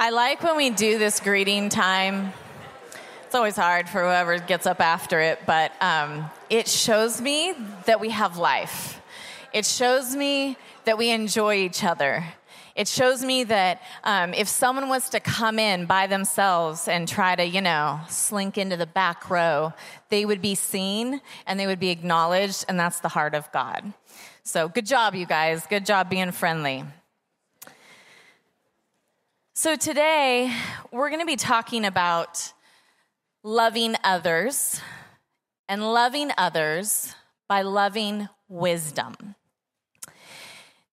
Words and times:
I 0.00 0.10
like 0.10 0.44
when 0.44 0.56
we 0.56 0.70
do 0.70 0.96
this 0.96 1.18
greeting 1.18 1.70
time. 1.70 2.32
It's 3.26 3.34
always 3.34 3.56
hard 3.56 3.88
for 3.88 4.00
whoever 4.00 4.38
gets 4.38 4.64
up 4.64 4.80
after 4.80 5.20
it, 5.20 5.40
but 5.44 5.72
um, 5.82 6.30
it 6.48 6.68
shows 6.68 7.20
me 7.20 7.52
that 7.86 7.98
we 7.98 8.10
have 8.10 8.36
life. 8.36 9.00
It 9.52 9.66
shows 9.66 10.14
me 10.14 10.56
that 10.84 10.98
we 10.98 11.10
enjoy 11.10 11.56
each 11.56 11.82
other. 11.82 12.24
It 12.76 12.86
shows 12.86 13.24
me 13.24 13.42
that 13.44 13.82
um, 14.04 14.34
if 14.34 14.46
someone 14.46 14.88
was 14.88 15.08
to 15.08 15.18
come 15.18 15.58
in 15.58 15.86
by 15.86 16.06
themselves 16.06 16.86
and 16.86 17.08
try 17.08 17.34
to, 17.34 17.44
you 17.44 17.60
know, 17.60 17.98
slink 18.08 18.56
into 18.56 18.76
the 18.76 18.86
back 18.86 19.28
row, 19.28 19.72
they 20.10 20.24
would 20.24 20.40
be 20.40 20.54
seen 20.54 21.20
and 21.44 21.58
they 21.58 21.66
would 21.66 21.80
be 21.80 21.90
acknowledged, 21.90 22.64
and 22.68 22.78
that's 22.78 23.00
the 23.00 23.08
heart 23.08 23.34
of 23.34 23.50
God. 23.50 23.92
So, 24.44 24.68
good 24.68 24.86
job, 24.86 25.16
you 25.16 25.26
guys. 25.26 25.66
Good 25.66 25.84
job 25.84 26.08
being 26.08 26.30
friendly. 26.30 26.84
So, 29.60 29.74
today 29.74 30.54
we're 30.92 31.08
going 31.08 31.18
to 31.18 31.26
be 31.26 31.34
talking 31.34 31.84
about 31.84 32.52
loving 33.42 33.96
others 34.04 34.80
and 35.68 35.82
loving 35.82 36.30
others 36.38 37.12
by 37.48 37.62
loving 37.62 38.28
wisdom. 38.46 39.34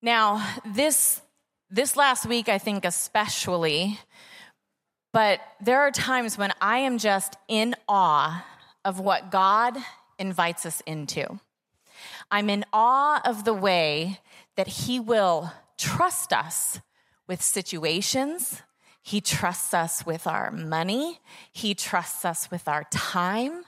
Now, 0.02 0.44
this, 0.66 1.22
this 1.70 1.94
last 1.94 2.26
week, 2.26 2.48
I 2.48 2.58
think 2.58 2.84
especially, 2.84 4.00
but 5.12 5.38
there 5.60 5.82
are 5.82 5.92
times 5.92 6.36
when 6.36 6.50
I 6.60 6.78
am 6.78 6.98
just 6.98 7.36
in 7.46 7.76
awe 7.88 8.44
of 8.84 8.98
what 8.98 9.30
God 9.30 9.76
invites 10.18 10.66
us 10.66 10.82
into. 10.86 11.38
I'm 12.32 12.50
in 12.50 12.64
awe 12.72 13.20
of 13.24 13.44
the 13.44 13.54
way 13.54 14.18
that 14.56 14.66
He 14.66 14.98
will 14.98 15.52
trust 15.78 16.32
us 16.32 16.80
with 17.26 17.42
situations. 17.42 18.62
He 19.02 19.20
trusts 19.20 19.72
us 19.72 20.04
with 20.04 20.26
our 20.26 20.50
money. 20.50 21.20
He 21.52 21.74
trusts 21.74 22.24
us 22.24 22.50
with 22.50 22.66
our 22.66 22.84
time. 22.90 23.64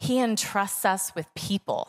He 0.00 0.18
entrusts 0.18 0.84
us 0.84 1.14
with 1.14 1.26
people. 1.34 1.88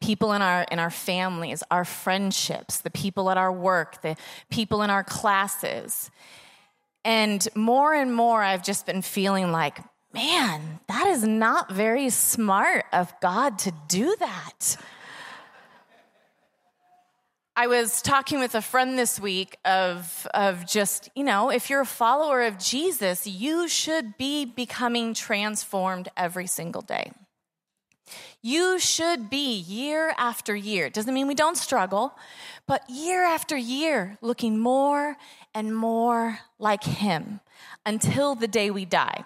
People 0.00 0.32
in 0.32 0.40
our, 0.40 0.64
in 0.70 0.78
our 0.78 0.90
families, 0.90 1.64
our 1.70 1.84
friendships, 1.84 2.78
the 2.78 2.90
people 2.90 3.30
at 3.30 3.36
our 3.36 3.50
work, 3.50 4.02
the 4.02 4.16
people 4.50 4.82
in 4.82 4.90
our 4.90 5.02
classes. 5.02 6.12
And 7.04 7.46
more 7.56 7.92
and 7.92 8.14
more, 8.14 8.42
I've 8.42 8.62
just 8.62 8.86
been 8.86 9.02
feeling 9.02 9.50
like, 9.50 9.78
man, 10.12 10.78
that 10.86 11.08
is 11.08 11.24
not 11.24 11.72
very 11.72 12.10
smart 12.10 12.84
of 12.92 13.12
God 13.20 13.58
to 13.60 13.72
do 13.88 14.14
that. 14.20 14.76
I 17.60 17.66
was 17.66 18.02
talking 18.02 18.38
with 18.38 18.54
a 18.54 18.62
friend 18.62 18.96
this 18.96 19.18
week 19.18 19.58
of, 19.64 20.28
of 20.32 20.64
just, 20.64 21.10
you 21.16 21.24
know, 21.24 21.50
if 21.50 21.68
you're 21.68 21.80
a 21.80 21.84
follower 21.86 22.42
of 22.42 22.56
Jesus, 22.56 23.26
you 23.26 23.66
should 23.66 24.16
be 24.16 24.44
becoming 24.44 25.12
transformed 25.12 26.08
every 26.16 26.46
single 26.46 26.82
day. 26.82 27.10
You 28.42 28.78
should 28.78 29.28
be 29.28 29.58
year 29.58 30.14
after 30.16 30.54
year. 30.54 30.86
It 30.86 30.94
doesn't 30.94 31.12
mean 31.12 31.26
we 31.26 31.34
don't 31.34 31.56
struggle, 31.56 32.16
but 32.68 32.88
year 32.88 33.24
after 33.24 33.56
year, 33.56 34.18
looking 34.22 34.56
more 34.56 35.16
and 35.52 35.76
more 35.76 36.38
like 36.60 36.84
Him 36.84 37.40
until 37.84 38.36
the 38.36 38.46
day 38.46 38.70
we 38.70 38.84
die. 38.84 39.24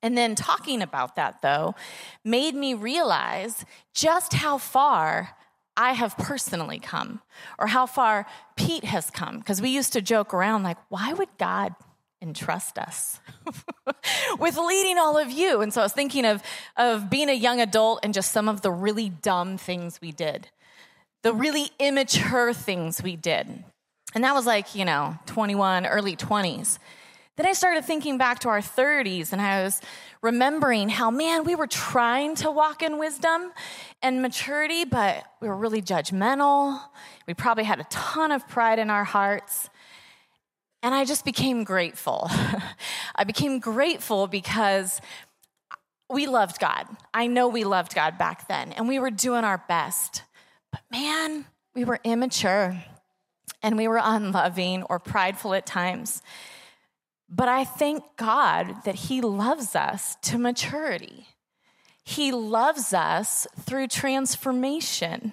And 0.00 0.16
then 0.16 0.36
talking 0.36 0.80
about 0.80 1.16
that, 1.16 1.42
though, 1.42 1.74
made 2.22 2.54
me 2.54 2.74
realize 2.74 3.64
just 3.92 4.34
how 4.34 4.58
far 4.58 5.34
I 5.78 5.92
have 5.92 6.18
personally 6.18 6.80
come 6.80 7.22
or 7.56 7.68
how 7.68 7.86
far 7.86 8.26
Pete 8.56 8.84
has 8.84 9.10
come. 9.10 9.38
Because 9.38 9.62
we 9.62 9.70
used 9.70 9.92
to 9.92 10.02
joke 10.02 10.34
around 10.34 10.64
like, 10.64 10.76
why 10.88 11.12
would 11.12 11.28
God 11.38 11.74
entrust 12.20 12.78
us 12.78 13.20
with 14.40 14.58
leading 14.58 14.98
all 14.98 15.16
of 15.16 15.30
you? 15.30 15.60
And 15.60 15.72
so 15.72 15.80
I 15.80 15.84
was 15.84 15.92
thinking 15.92 16.26
of, 16.26 16.42
of 16.76 17.08
being 17.08 17.28
a 17.28 17.34
young 17.34 17.60
adult 17.60 18.00
and 18.02 18.12
just 18.12 18.32
some 18.32 18.48
of 18.48 18.60
the 18.62 18.72
really 18.72 19.08
dumb 19.08 19.56
things 19.56 20.00
we 20.02 20.10
did, 20.10 20.48
the 21.22 21.32
really 21.32 21.70
immature 21.78 22.52
things 22.52 23.00
we 23.00 23.14
did. 23.14 23.62
And 24.16 24.24
that 24.24 24.34
was 24.34 24.46
like, 24.46 24.74
you 24.74 24.84
know, 24.84 25.16
21, 25.26 25.86
early 25.86 26.16
20s. 26.16 26.80
Then 27.38 27.46
I 27.46 27.52
started 27.52 27.84
thinking 27.84 28.18
back 28.18 28.40
to 28.40 28.48
our 28.48 28.58
30s 28.58 29.32
and 29.32 29.40
I 29.40 29.62
was 29.62 29.80
remembering 30.22 30.88
how, 30.88 31.08
man, 31.08 31.44
we 31.44 31.54
were 31.54 31.68
trying 31.68 32.34
to 32.36 32.50
walk 32.50 32.82
in 32.82 32.98
wisdom 32.98 33.52
and 34.02 34.20
maturity, 34.20 34.84
but 34.84 35.24
we 35.40 35.46
were 35.46 35.56
really 35.56 35.80
judgmental. 35.80 36.80
We 37.28 37.34
probably 37.34 37.62
had 37.62 37.78
a 37.78 37.84
ton 37.84 38.32
of 38.32 38.48
pride 38.48 38.80
in 38.80 38.90
our 38.90 39.04
hearts. 39.04 39.70
And 40.82 40.92
I 40.92 41.04
just 41.04 41.24
became 41.24 41.62
grateful. 41.62 42.28
I 43.14 43.22
became 43.22 43.60
grateful 43.60 44.26
because 44.26 45.00
we 46.10 46.26
loved 46.26 46.58
God. 46.58 46.88
I 47.14 47.28
know 47.28 47.46
we 47.46 47.62
loved 47.62 47.94
God 47.94 48.18
back 48.18 48.48
then, 48.48 48.72
and 48.72 48.88
we 48.88 48.98
were 48.98 49.12
doing 49.12 49.44
our 49.44 49.62
best. 49.68 50.24
But 50.72 50.80
man, 50.90 51.44
we 51.72 51.84
were 51.84 52.00
immature 52.02 52.82
and 53.62 53.76
we 53.76 53.86
were 53.86 54.00
unloving 54.02 54.82
or 54.84 54.98
prideful 54.98 55.54
at 55.54 55.66
times. 55.66 56.20
But 57.28 57.48
I 57.48 57.64
thank 57.64 58.02
God 58.16 58.84
that 58.84 58.94
He 58.94 59.20
loves 59.20 59.76
us 59.76 60.16
to 60.22 60.38
maturity. 60.38 61.26
He 62.02 62.32
loves 62.32 62.94
us 62.94 63.46
through 63.60 63.88
transformation. 63.88 65.32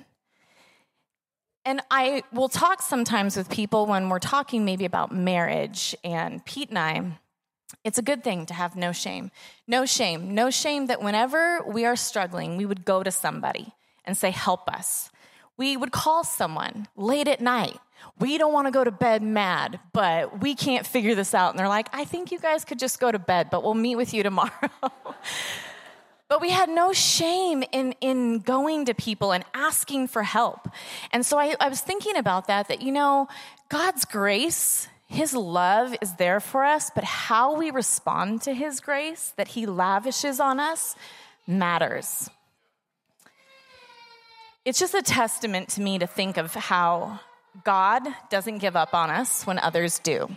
And 1.64 1.82
I 1.90 2.24
will 2.34 2.50
talk 2.50 2.82
sometimes 2.82 3.38
with 3.38 3.50
people 3.50 3.86
when 3.86 4.10
we're 4.10 4.20
talking 4.20 4.66
maybe 4.66 4.86
about 4.86 5.12
marriage, 5.12 5.96
and 6.04 6.46
Pete 6.46 6.70
and 6.70 6.78
I, 6.78 7.20
it's 7.84 7.98
a 7.98 8.04
good 8.04 8.24
thing 8.24 8.46
to 8.48 8.54
have 8.54 8.76
no 8.76 8.92
shame. 8.92 9.32
No 9.68 9.86
shame. 9.86 10.36
No 10.36 10.50
shame 10.50 10.88
that 10.88 11.02
whenever 11.02 11.62
we 11.66 11.86
are 11.86 11.96
struggling, 11.96 12.58
we 12.58 12.66
would 12.66 12.86
go 12.86 13.04
to 13.04 13.12
somebody 13.12 13.74
and 14.04 14.18
say, 14.18 14.32
Help 14.32 14.70
us. 14.70 15.10
We 15.58 15.78
would 15.78 15.92
call 15.92 16.24
someone 16.24 16.88
late 16.96 17.28
at 17.28 17.40
night 17.40 17.80
we 18.20 18.38
don't 18.38 18.54
want 18.54 18.68
to 18.68 18.72
go 18.72 18.84
to 18.84 18.92
bed 18.92 19.22
mad, 19.22 19.80
but 19.94 20.42
we 20.42 20.56
can't 20.56 20.86
figure 20.86 21.16
this 21.16 21.34
out. 21.34 21.52
And 21.52 21.60
they're 21.60 21.68
like, 21.68 21.90
I 21.94 22.06
think 22.06 22.32
you 22.32 22.40
guys 22.40 22.64
could 22.64 22.80
just 22.80 23.00
go 23.00 23.12
to 23.12 23.20
bed, 23.20 23.50
but 23.50 23.64
we'll 23.64 23.74
meet 23.74 23.96
with 23.96 24.14
you 24.14 24.24
tomorrow. 24.24 24.52
but 26.28 26.42
we 26.42 26.50
had 26.50 26.70
no 26.70 26.94
shame 26.94 27.64
in, 27.72 27.94
in 28.02 28.40
going 28.40 28.86
to 28.86 28.94
people 28.94 29.32
and 29.32 29.44
asking 29.54 30.08
for 30.08 30.24
help. 30.24 30.68
And 31.12 31.26
so 31.26 31.38
I, 31.38 31.56
I 31.60 31.68
was 31.68 31.82
thinking 31.82 32.16
about 32.16 32.48
that, 32.48 32.68
that, 32.70 32.82
you 32.82 32.92
know, 32.92 33.28
God's 33.70 34.06
grace, 34.06 34.88
His 35.08 35.34
love 35.34 35.96
is 36.02 36.14
there 36.14 36.40
for 36.40 36.64
us, 36.64 36.92
but 36.94 37.04
how 37.04 37.56
we 37.56 37.70
respond 37.70 38.42
to 38.44 38.54
His 38.54 38.80
grace 38.80 39.34
that 39.38 39.50
He 39.50 39.66
lavishes 39.66 40.40
on 40.40 40.60
us 40.60 40.96
matters. 41.48 42.30
It's 44.64 44.80
just 44.80 44.96
a 44.96 45.04
testament 45.04 45.70
to 45.70 45.82
me 45.82 46.00
to 46.00 46.08
think 46.08 46.38
of 46.38 46.56
how 46.56 47.20
God 47.64 48.04
doesn't 48.30 48.60
give 48.60 48.76
up 48.76 48.94
on 48.94 49.10
us 49.10 49.46
when 49.48 49.60
others 49.60 50.00
do. 50.00 50.30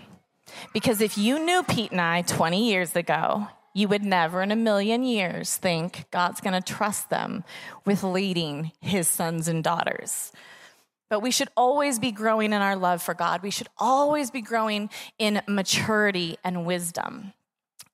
Because 0.73 1.01
if 1.01 1.19
you 1.19 1.45
knew 1.45 1.63
Pete 1.63 1.93
and 1.93 2.01
I 2.01 2.23
20 2.23 2.71
years 2.71 2.97
ago, 2.97 3.49
you 3.75 3.89
would 3.89 4.05
never 4.05 4.43
in 4.43 4.51
a 4.51 4.57
million 4.57 5.03
years 5.03 5.57
think 5.57 6.07
God's 6.11 6.41
going 6.41 6.61
to 6.61 6.73
trust 6.73 7.11
them 7.11 7.45
with 7.85 8.03
leading 8.03 8.73
his 8.81 9.07
sons 9.07 9.49
and 9.49 9.63
daughters. 9.63 10.33
But 11.11 11.21
we 11.21 11.31
should 11.31 11.49
always 11.57 11.99
be 11.99 12.13
growing 12.13 12.53
in 12.53 12.61
our 12.61 12.77
love 12.77 13.03
for 13.03 13.15
God. 13.15 13.43
We 13.43 13.51
should 13.51 13.69
always 13.79 14.31
be 14.31 14.43
growing 14.43 14.91
in 15.19 15.41
maturity 15.49 16.39
and 16.45 16.67
wisdom. 16.67 17.33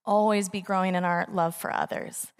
Always 0.04 0.48
be 0.48 0.60
growing 0.60 0.94
in 0.94 1.04
our 1.04 1.26
love 1.30 1.54
for 1.54 1.72
others. 1.72 2.32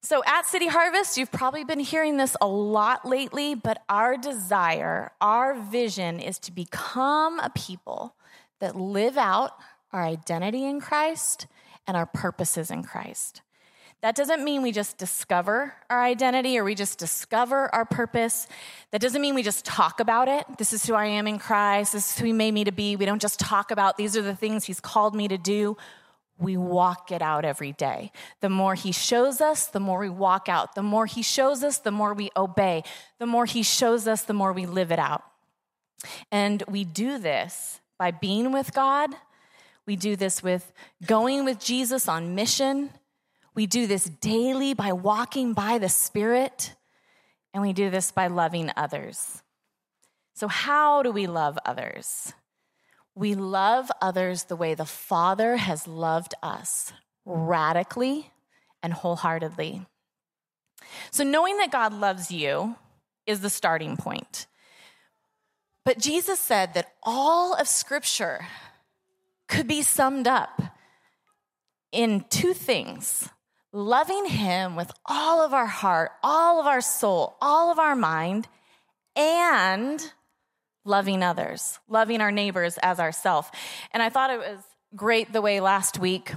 So 0.00 0.22
at 0.26 0.46
City 0.46 0.68
Harvest, 0.68 1.16
you've 1.16 1.32
probably 1.32 1.64
been 1.64 1.80
hearing 1.80 2.18
this 2.18 2.36
a 2.40 2.46
lot 2.46 3.04
lately, 3.04 3.56
but 3.56 3.82
our 3.88 4.16
desire, 4.16 5.10
our 5.20 5.54
vision 5.54 6.20
is 6.20 6.38
to 6.40 6.52
become 6.52 7.40
a 7.40 7.50
people 7.50 8.14
that 8.60 8.76
live 8.76 9.18
out 9.18 9.52
our 9.92 10.04
identity 10.04 10.64
in 10.64 10.80
Christ 10.80 11.46
and 11.86 11.96
our 11.96 12.06
purposes 12.06 12.70
in 12.70 12.84
Christ. 12.84 13.42
That 14.00 14.14
doesn't 14.14 14.44
mean 14.44 14.62
we 14.62 14.70
just 14.70 14.96
discover 14.98 15.74
our 15.90 16.00
identity 16.00 16.56
or 16.56 16.62
we 16.62 16.76
just 16.76 17.00
discover 17.00 17.74
our 17.74 17.84
purpose. 17.84 18.46
That 18.92 19.00
doesn't 19.00 19.20
mean 19.20 19.34
we 19.34 19.42
just 19.42 19.64
talk 19.64 19.98
about 19.98 20.28
it. 20.28 20.44
This 20.58 20.72
is 20.72 20.86
who 20.86 20.94
I 20.94 21.06
am 21.06 21.26
in 21.26 21.40
Christ. 21.40 21.94
This 21.94 22.12
is 22.12 22.18
who 22.18 22.26
He 22.26 22.32
made 22.32 22.54
me 22.54 22.62
to 22.62 22.70
be. 22.70 22.94
We 22.94 23.06
don't 23.06 23.20
just 23.20 23.40
talk 23.40 23.72
about 23.72 23.96
these 23.96 24.16
are 24.16 24.22
the 24.22 24.36
things 24.36 24.64
He's 24.64 24.78
called 24.78 25.16
me 25.16 25.26
to 25.26 25.36
do 25.36 25.76
we 26.38 26.56
walk 26.56 27.10
it 27.10 27.20
out 27.20 27.44
every 27.44 27.72
day. 27.72 28.12
The 28.40 28.48
more 28.48 28.74
he 28.74 28.92
shows 28.92 29.40
us, 29.40 29.66
the 29.66 29.80
more 29.80 29.98
we 29.98 30.08
walk 30.08 30.48
out. 30.48 30.74
The 30.74 30.82
more 30.82 31.06
he 31.06 31.22
shows 31.22 31.64
us, 31.64 31.78
the 31.78 31.90
more 31.90 32.14
we 32.14 32.30
obey. 32.36 32.84
The 33.18 33.26
more 33.26 33.44
he 33.44 33.62
shows 33.62 34.06
us, 34.06 34.22
the 34.22 34.34
more 34.34 34.52
we 34.52 34.66
live 34.66 34.92
it 34.92 35.00
out. 35.00 35.24
And 36.30 36.62
we 36.68 36.84
do 36.84 37.18
this 37.18 37.80
by 37.98 38.12
being 38.12 38.52
with 38.52 38.72
God. 38.72 39.10
We 39.84 39.96
do 39.96 40.14
this 40.14 40.42
with 40.42 40.72
going 41.04 41.44
with 41.44 41.58
Jesus 41.58 42.08
on 42.08 42.34
mission. 42.34 42.90
We 43.54 43.66
do 43.66 43.86
this 43.86 44.04
daily 44.04 44.74
by 44.74 44.92
walking 44.92 45.54
by 45.54 45.78
the 45.78 45.88
Spirit. 45.88 46.74
And 47.52 47.62
we 47.62 47.72
do 47.72 47.90
this 47.90 48.12
by 48.12 48.28
loving 48.28 48.70
others. 48.76 49.42
So, 50.34 50.46
how 50.46 51.02
do 51.02 51.10
we 51.10 51.26
love 51.26 51.58
others? 51.64 52.32
We 53.18 53.34
love 53.34 53.90
others 54.00 54.44
the 54.44 54.54
way 54.54 54.74
the 54.74 54.84
Father 54.84 55.56
has 55.56 55.88
loved 55.88 56.34
us, 56.40 56.92
radically 57.24 58.30
and 58.80 58.92
wholeheartedly. 58.92 59.84
So, 61.10 61.24
knowing 61.24 61.56
that 61.56 61.72
God 61.72 61.92
loves 61.92 62.30
you 62.30 62.76
is 63.26 63.40
the 63.40 63.50
starting 63.50 63.96
point. 63.96 64.46
But 65.84 65.98
Jesus 65.98 66.38
said 66.38 66.74
that 66.74 66.92
all 67.02 67.54
of 67.54 67.66
Scripture 67.66 68.46
could 69.48 69.66
be 69.66 69.82
summed 69.82 70.28
up 70.28 70.62
in 71.90 72.24
two 72.30 72.54
things 72.54 73.28
loving 73.72 74.26
Him 74.26 74.76
with 74.76 74.92
all 75.04 75.44
of 75.44 75.52
our 75.52 75.66
heart, 75.66 76.12
all 76.22 76.60
of 76.60 76.66
our 76.66 76.80
soul, 76.80 77.36
all 77.40 77.72
of 77.72 77.80
our 77.80 77.96
mind, 77.96 78.46
and 79.16 80.12
loving 80.88 81.22
others, 81.22 81.78
loving 81.88 82.20
our 82.20 82.32
neighbors 82.32 82.78
as 82.82 82.98
ourselves. 82.98 83.48
And 83.92 84.02
I 84.02 84.08
thought 84.08 84.30
it 84.30 84.38
was 84.38 84.60
great 84.96 85.32
the 85.32 85.42
way 85.42 85.60
last 85.60 85.98
week 85.98 86.32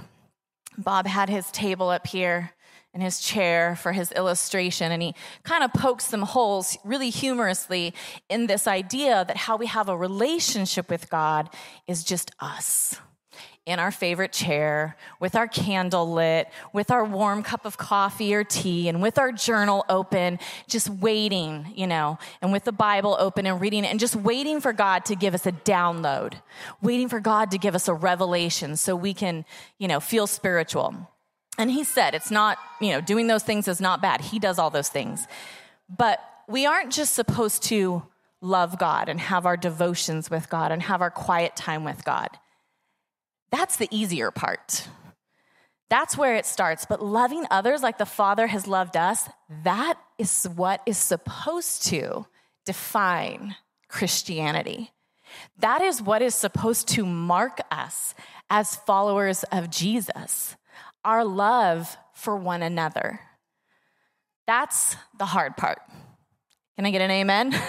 Bob 0.78 1.06
had 1.06 1.28
his 1.28 1.50
table 1.50 1.88
up 1.88 2.06
here 2.06 2.52
in 2.94 3.00
his 3.00 3.20
chair 3.20 3.74
for 3.74 3.92
his 3.92 4.12
illustration, 4.12 4.92
and 4.92 5.02
he 5.02 5.14
kind 5.44 5.64
of 5.64 5.72
pokes 5.72 6.04
some 6.04 6.22
holes 6.22 6.76
really 6.84 7.08
humorously 7.08 7.94
in 8.28 8.46
this 8.46 8.66
idea 8.66 9.24
that 9.24 9.36
how 9.36 9.56
we 9.56 9.66
have 9.66 9.88
a 9.88 9.96
relationship 9.96 10.90
with 10.90 11.08
God 11.08 11.48
is 11.86 12.04
just 12.04 12.30
us 12.38 12.96
in 13.64 13.78
our 13.78 13.92
favorite 13.92 14.32
chair, 14.32 14.96
with 15.20 15.36
our 15.36 15.46
candle 15.46 16.12
lit, 16.12 16.48
with 16.72 16.90
our 16.90 17.04
warm 17.04 17.44
cup 17.44 17.64
of 17.64 17.78
coffee 17.78 18.34
or 18.34 18.42
tea, 18.42 18.88
and 18.88 19.00
with 19.00 19.18
our 19.18 19.30
journal 19.30 19.84
open, 19.88 20.40
just 20.66 20.88
waiting, 20.88 21.72
you 21.76 21.86
know, 21.86 22.18
and 22.40 22.50
with 22.50 22.64
the 22.64 22.72
Bible 22.72 23.16
open 23.20 23.46
and 23.46 23.60
reading 23.60 23.84
it, 23.84 23.88
and 23.88 24.00
just 24.00 24.16
waiting 24.16 24.60
for 24.60 24.72
God 24.72 25.04
to 25.04 25.14
give 25.14 25.32
us 25.32 25.46
a 25.46 25.52
download, 25.52 26.34
waiting 26.80 27.08
for 27.08 27.20
God 27.20 27.52
to 27.52 27.58
give 27.58 27.76
us 27.76 27.86
a 27.86 27.94
revelation 27.94 28.76
so 28.76 28.96
we 28.96 29.14
can, 29.14 29.44
you 29.78 29.86
know, 29.86 30.00
feel 30.00 30.26
spiritual. 30.26 31.08
And 31.56 31.70
he 31.70 31.84
said, 31.84 32.14
it's 32.14 32.32
not, 32.32 32.58
you 32.80 32.90
know, 32.90 33.00
doing 33.00 33.28
those 33.28 33.44
things 33.44 33.68
is 33.68 33.80
not 33.80 34.02
bad. 34.02 34.22
He 34.22 34.40
does 34.40 34.58
all 34.58 34.70
those 34.70 34.88
things. 34.88 35.26
But 35.88 36.18
we 36.48 36.66
aren't 36.66 36.90
just 36.90 37.14
supposed 37.14 37.62
to 37.64 38.02
love 38.40 38.76
God 38.76 39.08
and 39.08 39.20
have 39.20 39.46
our 39.46 39.56
devotions 39.56 40.30
with 40.30 40.48
God 40.50 40.72
and 40.72 40.82
have 40.82 41.00
our 41.00 41.10
quiet 41.10 41.54
time 41.54 41.84
with 41.84 42.04
God. 42.04 42.28
That's 43.52 43.76
the 43.76 43.88
easier 43.92 44.32
part. 44.32 44.88
That's 45.88 46.16
where 46.16 46.34
it 46.36 46.46
starts. 46.46 46.86
But 46.86 47.02
loving 47.02 47.44
others 47.50 47.82
like 47.82 47.98
the 47.98 48.06
Father 48.06 48.48
has 48.48 48.66
loved 48.66 48.96
us, 48.96 49.28
that 49.62 49.98
is 50.18 50.48
what 50.56 50.80
is 50.86 50.98
supposed 50.98 51.84
to 51.88 52.26
define 52.64 53.54
Christianity. 53.88 54.90
That 55.58 55.82
is 55.82 56.02
what 56.02 56.22
is 56.22 56.34
supposed 56.34 56.88
to 56.88 57.04
mark 57.04 57.60
us 57.70 58.14
as 58.50 58.76
followers 58.76 59.44
of 59.44 59.70
Jesus 59.70 60.56
our 61.04 61.24
love 61.24 61.96
for 62.14 62.36
one 62.36 62.62
another. 62.62 63.20
That's 64.46 64.96
the 65.18 65.26
hard 65.26 65.56
part. 65.56 65.78
Can 66.76 66.86
I 66.86 66.90
get 66.90 67.02
an 67.02 67.10
amen? 67.10 67.52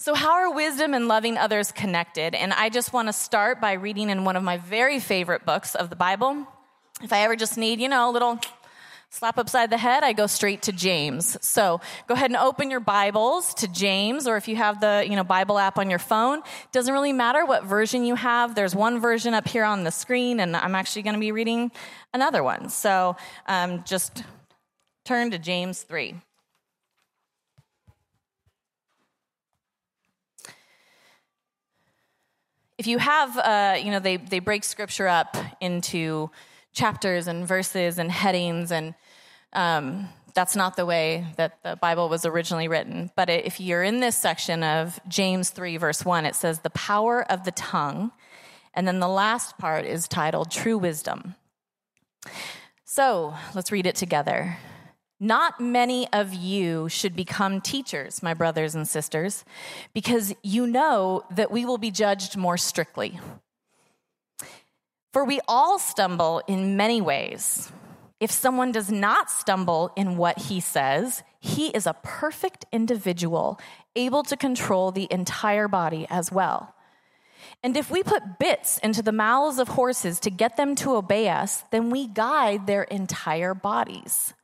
So, 0.00 0.14
how 0.14 0.30
are 0.34 0.54
wisdom 0.54 0.94
and 0.94 1.08
loving 1.08 1.36
others 1.36 1.72
connected? 1.72 2.32
And 2.32 2.52
I 2.52 2.68
just 2.68 2.92
want 2.92 3.08
to 3.08 3.12
start 3.12 3.60
by 3.60 3.72
reading 3.72 4.10
in 4.10 4.24
one 4.24 4.36
of 4.36 4.44
my 4.44 4.56
very 4.56 5.00
favorite 5.00 5.44
books 5.44 5.74
of 5.74 5.90
the 5.90 5.96
Bible. 5.96 6.46
If 7.02 7.12
I 7.12 7.22
ever 7.22 7.34
just 7.34 7.58
need, 7.58 7.80
you 7.80 7.88
know, 7.88 8.08
a 8.08 8.12
little 8.12 8.38
slap 9.10 9.38
upside 9.38 9.70
the 9.70 9.76
head, 9.76 10.04
I 10.04 10.12
go 10.12 10.28
straight 10.28 10.62
to 10.62 10.72
James. 10.72 11.36
So 11.44 11.80
go 12.06 12.14
ahead 12.14 12.30
and 12.30 12.36
open 12.36 12.70
your 12.70 12.78
Bibles 12.78 13.54
to 13.54 13.66
James, 13.66 14.28
or 14.28 14.36
if 14.36 14.46
you 14.46 14.54
have 14.54 14.80
the 14.80 15.04
you 15.04 15.16
know 15.16 15.24
Bible 15.24 15.58
app 15.58 15.78
on 15.78 15.90
your 15.90 15.98
phone, 15.98 16.38
it 16.38 16.72
doesn't 16.72 16.94
really 16.94 17.12
matter 17.12 17.44
what 17.44 17.64
version 17.64 18.04
you 18.04 18.14
have. 18.14 18.54
There's 18.54 18.76
one 18.76 19.00
version 19.00 19.34
up 19.34 19.48
here 19.48 19.64
on 19.64 19.82
the 19.82 19.90
screen, 19.90 20.38
and 20.38 20.56
I'm 20.56 20.76
actually 20.76 21.02
going 21.02 21.14
to 21.14 21.20
be 21.20 21.32
reading 21.32 21.72
another 22.14 22.44
one. 22.44 22.68
So 22.68 23.16
um, 23.48 23.82
just 23.84 24.22
turn 25.04 25.32
to 25.32 25.40
James 25.40 25.82
three. 25.82 26.14
If 32.78 32.86
you 32.86 32.98
have, 32.98 33.36
uh, 33.36 33.76
you 33.76 33.90
know, 33.90 33.98
they, 33.98 34.16
they 34.16 34.38
break 34.38 34.62
scripture 34.62 35.08
up 35.08 35.36
into 35.60 36.30
chapters 36.72 37.26
and 37.26 37.46
verses 37.46 37.98
and 37.98 38.10
headings, 38.10 38.70
and 38.70 38.94
um, 39.52 40.08
that's 40.32 40.54
not 40.54 40.76
the 40.76 40.86
way 40.86 41.26
that 41.36 41.58
the 41.64 41.74
Bible 41.74 42.08
was 42.08 42.24
originally 42.24 42.68
written. 42.68 43.10
But 43.16 43.28
if 43.28 43.58
you're 43.58 43.82
in 43.82 43.98
this 43.98 44.16
section 44.16 44.62
of 44.62 45.00
James 45.08 45.50
3, 45.50 45.76
verse 45.76 46.04
1, 46.04 46.24
it 46.24 46.36
says, 46.36 46.60
the 46.60 46.70
power 46.70 47.28
of 47.30 47.44
the 47.44 47.50
tongue. 47.50 48.12
And 48.74 48.86
then 48.86 49.00
the 49.00 49.08
last 49.08 49.58
part 49.58 49.84
is 49.84 50.06
titled 50.06 50.52
True 50.52 50.78
Wisdom. 50.78 51.34
So 52.84 53.34
let's 53.54 53.72
read 53.72 53.86
it 53.86 53.96
together. 53.96 54.56
Not 55.20 55.60
many 55.60 56.06
of 56.12 56.32
you 56.32 56.88
should 56.88 57.16
become 57.16 57.60
teachers, 57.60 58.22
my 58.22 58.34
brothers 58.34 58.74
and 58.74 58.86
sisters, 58.86 59.44
because 59.92 60.32
you 60.42 60.66
know 60.66 61.24
that 61.32 61.50
we 61.50 61.64
will 61.64 61.78
be 61.78 61.90
judged 61.90 62.36
more 62.36 62.56
strictly. 62.56 63.18
For 65.12 65.24
we 65.24 65.40
all 65.48 65.78
stumble 65.80 66.42
in 66.46 66.76
many 66.76 67.00
ways. 67.00 67.72
If 68.20 68.30
someone 68.30 68.72
does 68.72 68.90
not 68.90 69.30
stumble 69.30 69.90
in 69.96 70.16
what 70.16 70.38
he 70.38 70.60
says, 70.60 71.22
he 71.40 71.68
is 71.68 71.86
a 71.86 71.96
perfect 72.02 72.64
individual, 72.72 73.58
able 73.96 74.22
to 74.24 74.36
control 74.36 74.92
the 74.92 75.08
entire 75.10 75.66
body 75.66 76.06
as 76.10 76.30
well. 76.30 76.74
And 77.62 77.76
if 77.76 77.90
we 77.90 78.02
put 78.02 78.38
bits 78.38 78.78
into 78.78 79.02
the 79.02 79.12
mouths 79.12 79.58
of 79.58 79.68
horses 79.68 80.20
to 80.20 80.30
get 80.30 80.56
them 80.56 80.74
to 80.76 80.94
obey 80.94 81.28
us, 81.28 81.64
then 81.70 81.90
we 81.90 82.06
guide 82.06 82.66
their 82.66 82.84
entire 82.84 83.54
bodies. 83.54 84.34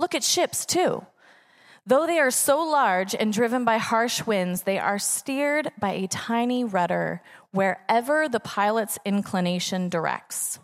Look 0.00 0.14
at 0.14 0.24
ships, 0.24 0.64
too. 0.64 1.04
Though 1.86 2.06
they 2.06 2.18
are 2.18 2.30
so 2.30 2.58
large 2.64 3.14
and 3.14 3.34
driven 3.34 3.66
by 3.66 3.76
harsh 3.76 4.26
winds, 4.26 4.62
they 4.62 4.78
are 4.78 4.98
steered 4.98 5.70
by 5.78 5.92
a 5.92 6.06
tiny 6.08 6.64
rudder 6.64 7.22
wherever 7.50 8.26
the 8.26 8.40
pilot's 8.40 8.98
inclination 9.04 9.90
directs. 9.90 10.58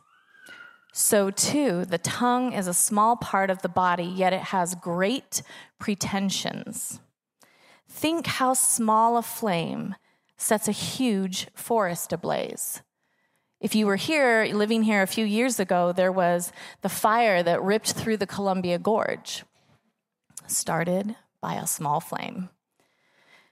So, 0.95 1.31
too, 1.31 1.85
the 1.85 1.99
tongue 1.99 2.55
is 2.55 2.67
a 2.67 2.73
small 2.73 3.17
part 3.17 3.51
of 3.51 3.61
the 3.61 3.69
body, 3.69 4.05
yet 4.05 4.33
it 4.33 4.41
has 4.41 4.75
great 4.75 5.43
pretensions. 5.79 7.01
Think 7.87 8.27
how 8.27 8.55
small 8.55 9.19
a 9.19 9.23
flame 9.23 9.97
sets 10.39 10.67
a 10.67 10.73
huge 10.73 11.49
forest 11.55 12.11
ablaze. 12.11 12.81
If 13.61 13.75
you 13.75 13.87
were 13.87 13.97
here, 13.97 14.45
living 14.53 14.83
here 14.83 15.03
a 15.03 15.07
few 15.07 15.25
years 15.25 15.59
ago, 15.59 15.93
there 15.93 16.13
was 16.13 16.53
the 16.83 16.89
fire 16.89 17.43
that 17.43 17.63
ripped 17.63 17.93
through 17.93 18.19
the 18.19 18.27
Columbia 18.27 18.79
Gorge, 18.79 19.45
started 20.47 21.17
by 21.41 21.55
a 21.55 21.67
small 21.67 22.01
flame. 22.01 22.51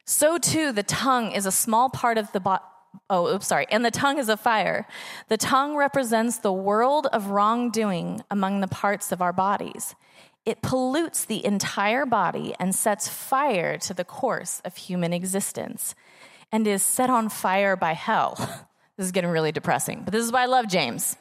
So 0.05 0.37
too, 0.37 0.73
the 0.73 0.83
tongue 0.83 1.33
is 1.33 1.47
a 1.47 1.53
small 1.53 1.89
part 1.89 2.19
of 2.19 2.31
the 2.33 2.41
body. 2.41 2.63
Oh, 3.11 3.35
oops, 3.35 3.47
sorry. 3.47 3.67
And 3.71 3.85
the 3.85 3.91
tongue 3.91 4.19
is 4.19 4.29
a 4.29 4.37
fire. 4.37 4.87
The 5.29 5.37
tongue 5.37 5.75
represents 5.75 6.39
the 6.39 6.53
world 6.53 7.07
of 7.13 7.29
wrongdoing 7.29 8.23
among 8.31 8.61
the 8.61 8.69
parts 8.69 9.11
of 9.11 9.21
our 9.21 9.33
bodies. 9.33 9.95
It 10.45 10.63
pollutes 10.63 11.25
the 11.25 11.45
entire 11.45 12.05
body 12.05 12.55
and 12.61 12.75
sets 12.75 13.09
fire 13.09 13.79
to 13.79 13.95
the 13.95 14.05
course 14.05 14.61
of 14.65 14.77
human 14.77 15.13
existence 15.13 15.95
and 16.53 16.67
is 16.67 16.83
set 16.83 17.11
on 17.11 17.31
fire 17.31 17.75
by 17.75 17.95
hell. 17.95 18.69
This 18.97 19.07
is 19.07 19.13
getting 19.13 19.31
really 19.31 19.53
depressing, 19.53 20.03
but 20.05 20.13
this 20.13 20.25
is 20.25 20.33
why 20.33 20.43
I 20.43 20.47
love 20.47 20.69
James. 20.69 21.17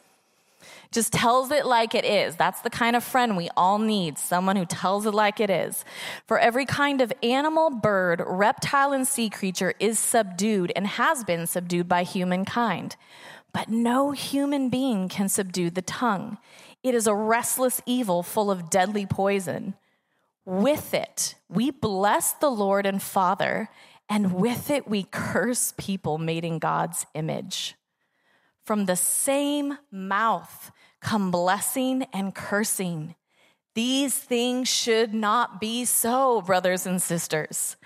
Just 0.92 1.12
tells 1.12 1.50
it 1.50 1.66
like 1.66 1.94
it 1.94 2.04
is. 2.04 2.36
That's 2.36 2.60
the 2.60 2.70
kind 2.70 2.94
of 2.94 3.02
friend 3.02 3.36
we 3.36 3.50
all 3.56 3.78
need 3.78 4.16
someone 4.16 4.54
who 4.56 4.64
tells 4.64 5.06
it 5.06 5.14
like 5.14 5.40
it 5.40 5.50
is. 5.50 5.84
For 6.26 6.38
every 6.38 6.64
kind 6.66 7.00
of 7.00 7.12
animal, 7.22 7.70
bird, 7.70 8.22
reptile, 8.24 8.92
and 8.92 9.06
sea 9.06 9.28
creature 9.28 9.74
is 9.80 9.98
subdued 9.98 10.72
and 10.76 10.86
has 10.86 11.24
been 11.24 11.46
subdued 11.46 11.88
by 11.88 12.04
humankind. 12.04 12.96
But 13.52 13.68
no 13.68 14.12
human 14.12 14.68
being 14.68 15.08
can 15.08 15.28
subdue 15.28 15.70
the 15.70 15.82
tongue. 15.82 16.38
It 16.82 16.94
is 16.94 17.06
a 17.06 17.14
restless 17.14 17.80
evil 17.86 18.22
full 18.22 18.50
of 18.50 18.70
deadly 18.70 19.06
poison. 19.06 19.74
With 20.44 20.92
it, 20.92 21.34
we 21.48 21.70
bless 21.70 22.32
the 22.32 22.50
Lord 22.50 22.84
and 22.84 23.02
Father 23.02 23.70
and 24.08 24.34
with 24.34 24.70
it 24.70 24.88
we 24.88 25.06
curse 25.10 25.72
people 25.76 26.18
made 26.18 26.44
in 26.44 26.58
God's 26.58 27.06
image. 27.14 27.74
From 28.64 28.86
the 28.86 28.96
same 28.96 29.78
mouth 29.90 30.70
come 31.00 31.30
blessing 31.30 32.06
and 32.12 32.34
cursing. 32.34 33.14
These 33.74 34.16
things 34.16 34.68
should 34.68 35.12
not 35.12 35.60
be 35.60 35.84
so, 35.84 36.40
brothers 36.40 36.86
and 36.86 37.02
sisters. 37.02 37.76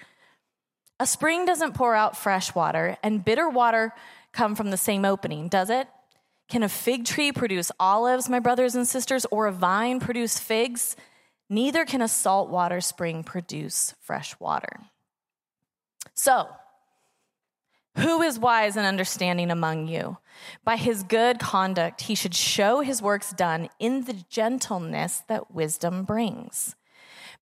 A 1.01 1.07
spring 1.07 1.45
doesn't 1.45 1.75
pour 1.75 1.95
out 1.95 2.17
fresh 2.17 2.55
water, 2.55 2.97
and 3.03 3.25
bitter 3.25 3.49
water 3.49 3.93
come 4.33 4.55
from 4.55 4.71
the 4.71 4.77
same 4.77 5.05
opening, 5.05 5.49
does 5.49 5.71
it? 5.71 5.89
Can 6.49 6.63
a 6.63 6.69
fig 6.69 7.05
tree 7.05 7.33
produce 7.33 7.71
olives, 7.79 8.29
my 8.29 8.41
brothers 8.41 8.75
and 8.75 8.87
sisters, 8.87 9.27
or 9.31 9.47
a 9.47 9.53
vine 9.53 10.01
produce 10.01 10.39
figs? 10.39 10.97
Neither 11.51 11.85
can 11.85 12.03
a 12.03 12.09
saltwater 12.09 12.81
spring 12.81 13.23
produce 13.23 13.95
fresh 14.01 14.39
water. 14.41 14.81
So, 16.19 16.49
Who 17.99 18.23
is 18.23 18.41
wise 18.41 18.77
and 18.77 18.85
understanding 18.85 19.53
among 19.53 19.87
you? 19.87 20.19
By 20.65 20.77
his 20.77 21.05
good 21.05 21.39
conduct, 21.39 22.03
he 22.03 22.17
should 22.17 22.35
show 22.35 22.81
his 22.81 23.01
works 23.01 23.33
done 23.33 23.69
in 23.79 24.05
the 24.05 24.25
gentleness 24.29 25.23
that 25.29 25.53
wisdom 25.53 26.03
brings. 26.03 26.75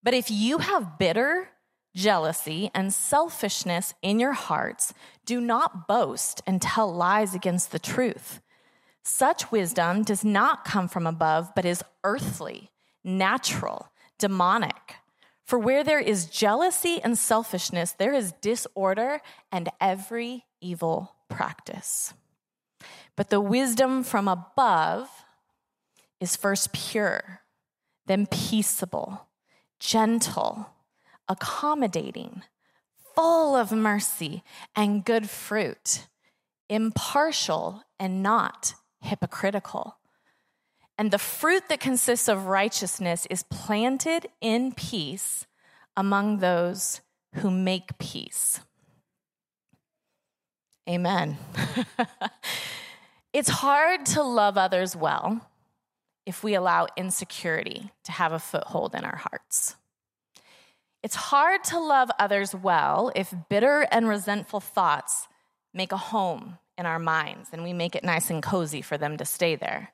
But 0.02 0.12
if 0.12 0.30
you 0.30 0.58
have 0.58 0.98
bitter 0.98 1.48
jealousy 1.94 2.70
and 2.74 2.92
selfishness 2.92 3.94
in 4.02 4.20
your 4.20 4.34
hearts, 4.34 4.92
do 5.24 5.40
not 5.40 5.88
boast 5.88 6.42
and 6.46 6.60
tell 6.60 6.92
lies 6.92 7.34
against 7.34 7.72
the 7.72 7.78
truth. 7.78 8.42
Such 9.02 9.50
wisdom 9.50 10.02
does 10.02 10.22
not 10.22 10.66
come 10.66 10.88
from 10.88 11.06
above, 11.06 11.52
but 11.56 11.64
is 11.64 11.82
earthly, 12.04 12.70
natural, 13.02 13.90
demonic. 14.18 14.96
For 15.46 15.58
where 15.60 15.84
there 15.84 16.00
is 16.00 16.26
jealousy 16.26 17.00
and 17.02 17.16
selfishness, 17.16 17.92
there 17.92 18.12
is 18.12 18.32
disorder 18.40 19.20
and 19.52 19.68
every 19.80 20.44
evil 20.60 21.14
practice. 21.28 22.14
But 23.14 23.30
the 23.30 23.40
wisdom 23.40 24.02
from 24.02 24.26
above 24.26 25.08
is 26.20 26.34
first 26.34 26.72
pure, 26.72 27.42
then 28.06 28.26
peaceable, 28.26 29.28
gentle, 29.78 30.70
accommodating, 31.28 32.42
full 33.14 33.54
of 33.54 33.70
mercy 33.70 34.42
and 34.74 35.04
good 35.04 35.30
fruit, 35.30 36.08
impartial 36.68 37.84
and 38.00 38.20
not 38.20 38.74
hypocritical. 39.00 39.98
And 40.98 41.10
the 41.10 41.18
fruit 41.18 41.68
that 41.68 41.80
consists 41.80 42.28
of 42.28 42.46
righteousness 42.46 43.26
is 43.28 43.42
planted 43.44 44.28
in 44.40 44.72
peace 44.72 45.46
among 45.96 46.38
those 46.38 47.00
who 47.36 47.50
make 47.50 47.98
peace. 47.98 48.60
Amen. 50.88 51.36
it's 53.32 53.48
hard 53.48 54.06
to 54.06 54.22
love 54.22 54.56
others 54.56 54.96
well 54.96 55.46
if 56.24 56.42
we 56.42 56.54
allow 56.54 56.86
insecurity 56.96 57.90
to 58.04 58.12
have 58.12 58.32
a 58.32 58.38
foothold 58.38 58.94
in 58.94 59.04
our 59.04 59.16
hearts. 59.16 59.76
It's 61.02 61.14
hard 61.14 61.62
to 61.64 61.78
love 61.78 62.10
others 62.18 62.54
well 62.54 63.12
if 63.14 63.34
bitter 63.48 63.86
and 63.90 64.08
resentful 64.08 64.60
thoughts 64.60 65.28
make 65.74 65.92
a 65.92 65.96
home 65.96 66.58
in 66.78 66.86
our 66.86 66.98
minds 66.98 67.50
and 67.52 67.62
we 67.62 67.72
make 67.72 67.94
it 67.94 68.02
nice 68.02 68.30
and 68.30 68.42
cozy 68.42 68.82
for 68.82 68.96
them 68.98 69.16
to 69.18 69.24
stay 69.24 69.56
there. 69.56 69.92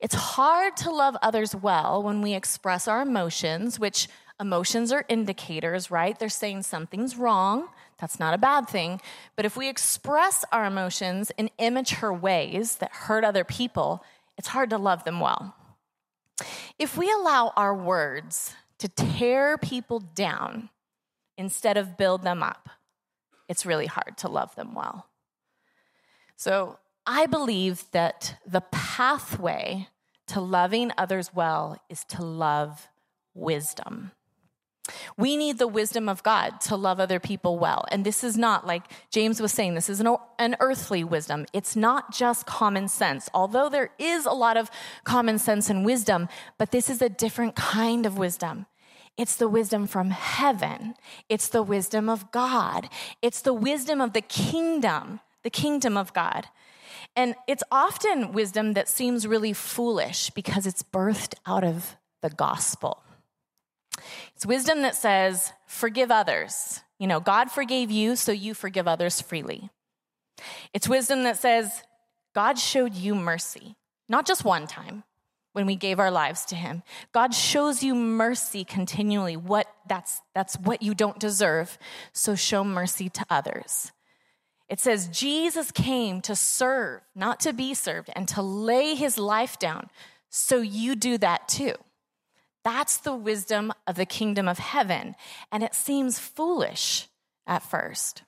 It's 0.00 0.14
hard 0.14 0.76
to 0.78 0.90
love 0.90 1.16
others 1.22 1.54
well 1.54 2.02
when 2.02 2.22
we 2.22 2.34
express 2.34 2.86
our 2.86 3.02
emotions, 3.02 3.80
which 3.80 4.08
emotions 4.40 4.92
are 4.92 5.04
indicators, 5.08 5.90
right? 5.90 6.16
They're 6.18 6.28
saying 6.28 6.62
something's 6.62 7.16
wrong. 7.16 7.68
That's 7.98 8.20
not 8.20 8.34
a 8.34 8.38
bad 8.38 8.68
thing. 8.68 9.00
But 9.34 9.44
if 9.44 9.56
we 9.56 9.68
express 9.68 10.44
our 10.52 10.64
emotions 10.64 11.32
in 11.36 11.50
immature 11.58 12.12
ways 12.12 12.76
that 12.76 12.92
hurt 12.92 13.24
other 13.24 13.42
people, 13.42 14.04
it's 14.36 14.48
hard 14.48 14.70
to 14.70 14.78
love 14.78 15.02
them 15.02 15.18
well. 15.18 15.56
If 16.78 16.96
we 16.96 17.10
allow 17.10 17.52
our 17.56 17.74
words 17.74 18.54
to 18.78 18.88
tear 18.88 19.58
people 19.58 19.98
down 19.98 20.70
instead 21.36 21.76
of 21.76 21.96
build 21.96 22.22
them 22.22 22.42
up, 22.44 22.68
it's 23.48 23.66
really 23.66 23.86
hard 23.86 24.16
to 24.18 24.28
love 24.28 24.54
them 24.54 24.74
well. 24.74 25.08
So 26.36 26.78
I 27.10 27.24
believe 27.24 27.90
that 27.92 28.36
the 28.46 28.60
pathway 28.60 29.88
to 30.26 30.42
loving 30.42 30.92
others 30.98 31.34
well 31.34 31.78
is 31.88 32.04
to 32.04 32.22
love 32.22 32.88
wisdom. 33.32 34.12
We 35.16 35.34
need 35.38 35.56
the 35.56 35.66
wisdom 35.66 36.06
of 36.06 36.22
God 36.22 36.60
to 36.62 36.76
love 36.76 37.00
other 37.00 37.18
people 37.18 37.58
well. 37.58 37.86
And 37.90 38.04
this 38.04 38.22
is 38.22 38.36
not, 38.36 38.66
like 38.66 38.82
James 39.10 39.40
was 39.40 39.52
saying, 39.52 39.74
this 39.74 39.88
is 39.88 40.00
an, 40.00 40.16
an, 40.38 40.56
earthly 40.60 41.02
wisdom. 41.02 41.46
It's 41.54 41.74
not 41.74 42.12
just 42.12 42.44
common 42.44 42.88
sense, 42.88 43.30
although 43.32 43.70
there 43.70 43.90
is 43.98 44.26
a 44.26 44.32
lot 44.32 44.58
of 44.58 44.70
common 45.04 45.38
sense 45.38 45.70
and 45.70 45.86
wisdom, 45.86 46.28
but 46.58 46.72
this 46.72 46.90
is 46.90 47.00
a 47.00 47.08
different 47.08 47.56
kind 47.56 48.04
of 48.04 48.18
wisdom. 48.18 48.66
It's 49.16 49.36
the 49.36 49.48
wisdom 49.48 49.86
from 49.86 50.10
heaven, 50.10 50.94
it's 51.28 51.48
the 51.48 51.62
wisdom 51.62 52.08
of 52.10 52.30
God, 52.32 52.90
it's 53.22 53.40
the 53.40 53.54
wisdom 53.54 54.00
of 54.02 54.12
the 54.12 54.20
kingdom 54.20 55.20
the 55.42 55.50
kingdom 55.50 55.96
of 55.96 56.12
God. 56.12 56.48
And 57.18 57.34
it's 57.48 57.64
often 57.72 58.30
wisdom 58.30 58.74
that 58.74 58.88
seems 58.88 59.26
really 59.26 59.52
foolish 59.52 60.30
because 60.30 60.68
it's 60.68 60.84
birthed 60.84 61.34
out 61.44 61.64
of 61.64 61.96
the 62.22 62.30
gospel. 62.30 63.02
It's 64.36 64.46
wisdom 64.46 64.82
that 64.82 64.94
says, 64.94 65.52
forgive 65.66 66.12
others. 66.12 66.80
You 66.96 67.08
know, 67.08 67.18
God 67.18 67.50
forgave 67.50 67.90
you, 67.90 68.14
so 68.14 68.30
you 68.30 68.54
forgive 68.54 68.86
others 68.86 69.20
freely. 69.20 69.68
It's 70.72 70.88
wisdom 70.88 71.24
that 71.24 71.38
says, 71.38 71.82
God 72.36 72.56
showed 72.56 72.94
you 72.94 73.16
mercy, 73.16 73.74
not 74.08 74.24
just 74.24 74.44
one 74.44 74.68
time 74.68 75.02
when 75.54 75.66
we 75.66 75.74
gave 75.74 75.98
our 75.98 76.12
lives 76.12 76.44
to 76.44 76.54
him. 76.54 76.84
God 77.10 77.34
shows 77.34 77.82
you 77.82 77.96
mercy 77.96 78.62
continually. 78.62 79.36
What 79.36 79.66
that's 79.88 80.20
that's 80.36 80.54
what 80.54 80.84
you 80.84 80.94
don't 80.94 81.18
deserve. 81.18 81.78
So 82.12 82.36
show 82.36 82.62
mercy 82.62 83.08
to 83.08 83.26
others. 83.28 83.90
It 84.68 84.80
says, 84.80 85.08
Jesus 85.08 85.70
came 85.70 86.20
to 86.22 86.36
serve, 86.36 87.00
not 87.14 87.40
to 87.40 87.52
be 87.52 87.74
served, 87.74 88.10
and 88.14 88.28
to 88.28 88.42
lay 88.42 88.94
his 88.94 89.18
life 89.18 89.58
down. 89.58 89.88
So 90.28 90.58
you 90.58 90.94
do 90.94 91.16
that 91.18 91.48
too. 91.48 91.74
That's 92.64 92.98
the 92.98 93.14
wisdom 93.14 93.72
of 93.86 93.96
the 93.96 94.04
kingdom 94.04 94.46
of 94.46 94.58
heaven. 94.58 95.14
And 95.50 95.62
it 95.62 95.74
seems 95.74 96.18
foolish 96.18 97.08
at 97.46 97.62
first. 97.62 98.22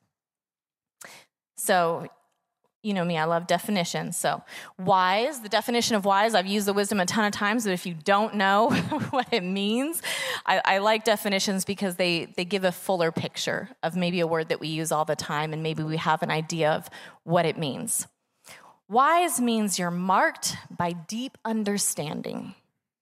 So 1.57 2.09
you 2.83 2.95
know 2.95 3.05
me, 3.05 3.19
I 3.19 3.25
love 3.25 3.47
definitions. 3.47 4.17
So, 4.17 4.43
wise, 4.79 5.41
the 5.41 5.49
definition 5.49 5.97
of 5.97 6.05
wise, 6.05 6.35
I've 6.35 6.47
used 6.47 6.67
the 6.67 6.73
wisdom 6.73 6.99
a 7.01 7.07
ton 7.07 7.27
of 7.27 7.33
times, 7.33 7.65
but 7.65 7.73
if 7.73 7.85
you 7.85 7.95
don't 7.95 8.37
know 8.37 8.71
what 9.11 9.29
it 9.33 9.45
means, 9.45 10.03
I, 10.47 10.63
I, 10.65 10.79
like 10.79 11.05
definitions 11.05 11.65
because 11.65 11.97
they, 11.97 12.27
they 12.37 12.45
give 12.45 12.65
a 12.65 12.73
fuller 12.73 13.13
picture 13.13 13.69
of 13.83 13.97
maybe 13.97 14.21
a 14.21 14.27
word 14.27 14.49
that 14.49 14.61
we 14.61 14.69
use 14.69 14.93
all 14.93 15.05
the 15.05 15.17
time, 15.17 15.53
and 15.53 15.63
maybe 15.63 15.83
we 15.83 15.99
have 15.99 16.23
an 16.23 16.31
idea 16.31 16.73
of 16.73 16.89
what 17.25 17.45
it 17.45 17.59
means. 17.59 18.07
Wise 18.89 19.41
means 19.41 19.79
you're 19.79 19.91
marked 19.91 20.57
by 20.75 20.93
deep 20.93 21.37
understanding, 21.45 22.55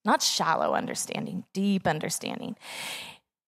not 0.05 0.23
shallow 0.23 0.75
understanding, 0.75 1.45
deep 1.53 1.87
understanding. 1.87 2.57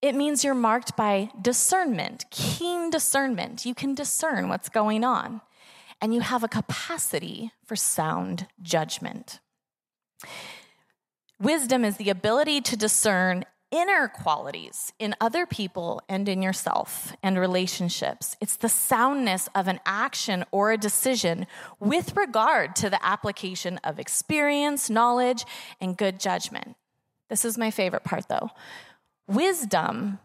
It 0.00 0.14
means 0.14 0.44
you're 0.44 0.54
marked 0.54 0.96
by 0.96 1.30
discernment, 1.42 2.25
keen 2.30 2.88
discernment. 2.88 3.66
You 3.66 3.75
can 3.75 3.94
discern 3.94 4.49
what's 4.49 4.68
going 4.68 5.04
on 5.04 5.42
and 6.00 6.14
you 6.14 6.21
have 6.21 6.42
a 6.42 6.49
capacity 6.49 7.52
for 7.64 7.76
sound 7.76 8.47
judgment. 8.62 9.40
Wisdom 11.40 11.85
is 11.85 11.97
the 11.97 12.11
ability 12.11 12.61
to 12.61 12.76
discern 12.76 13.45
inner 13.71 14.09
qualities 14.09 14.92
in 14.99 15.14
other 15.21 15.47
people 15.47 16.02
and 16.09 16.28
in 16.28 16.42
yourself 16.42 17.14
and 17.23 17.38
relationships. 17.38 18.37
It's 18.40 18.57
the 18.57 18.69
soundness 18.69 19.49
of 19.54 19.69
an 19.69 19.80
action 19.87 20.45
or 20.50 20.73
a 20.73 20.78
decision 20.78 21.47
with 21.78 22.16
regard 22.16 22.75
to 22.76 22.90
the 22.90 23.04
application 23.04 23.78
of 23.85 23.99
experience, 23.99 24.90
knowledge, 24.90 25.45
and 25.80 25.97
good 25.97 26.19
judgment. 26.19 26.76
This 27.28 27.45
is 27.45 27.57
my 27.57 27.71
favorite 27.71 28.04
part 28.04 28.28
though. 28.28 28.50
Wisdom 29.28 30.19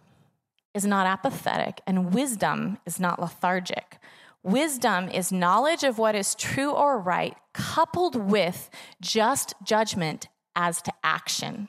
is 0.74 0.86
not 0.86 1.08
apathetic, 1.08 1.80
and 1.88 2.14
wisdom 2.14 2.78
is 2.86 3.00
not 3.00 3.22
lethargic. 3.22 3.98
Wisdom 4.46 5.10
is 5.10 5.32
knowledge 5.32 5.84
of 5.84 5.98
what 5.98 6.14
is 6.14 6.36
true 6.36 6.70
or 6.70 7.00
right, 7.00 7.36
coupled 7.52 8.16
with 8.16 8.70
just 9.02 9.56
judgment 9.64 10.28
as 10.56 10.84
to 10.84 10.94
action. 11.04 11.68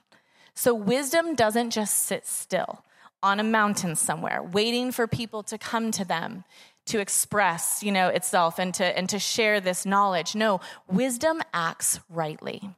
So, 0.54 0.74
wisdom 0.74 1.34
doesn't 1.34 1.70
just 1.70 1.96
sit 1.96 2.26
still 2.26 2.84
on 3.22 3.40
a 3.40 3.42
mountain 3.42 3.96
somewhere, 3.96 4.42
waiting 4.42 4.92
for 4.92 5.06
people 5.06 5.42
to 5.44 5.56
come 5.56 5.90
to 5.92 6.04
them 6.04 6.44
to 6.84 6.98
express, 6.98 7.82
you 7.82 7.90
know, 7.90 8.08
itself 8.08 8.58
and 8.58 8.74
to, 8.74 8.84
and 8.84 9.08
to 9.08 9.18
share 9.18 9.58
this 9.58 9.86
knowledge. 9.86 10.34
No, 10.34 10.60
wisdom 10.86 11.40
acts 11.54 12.00
rightly. 12.10 12.76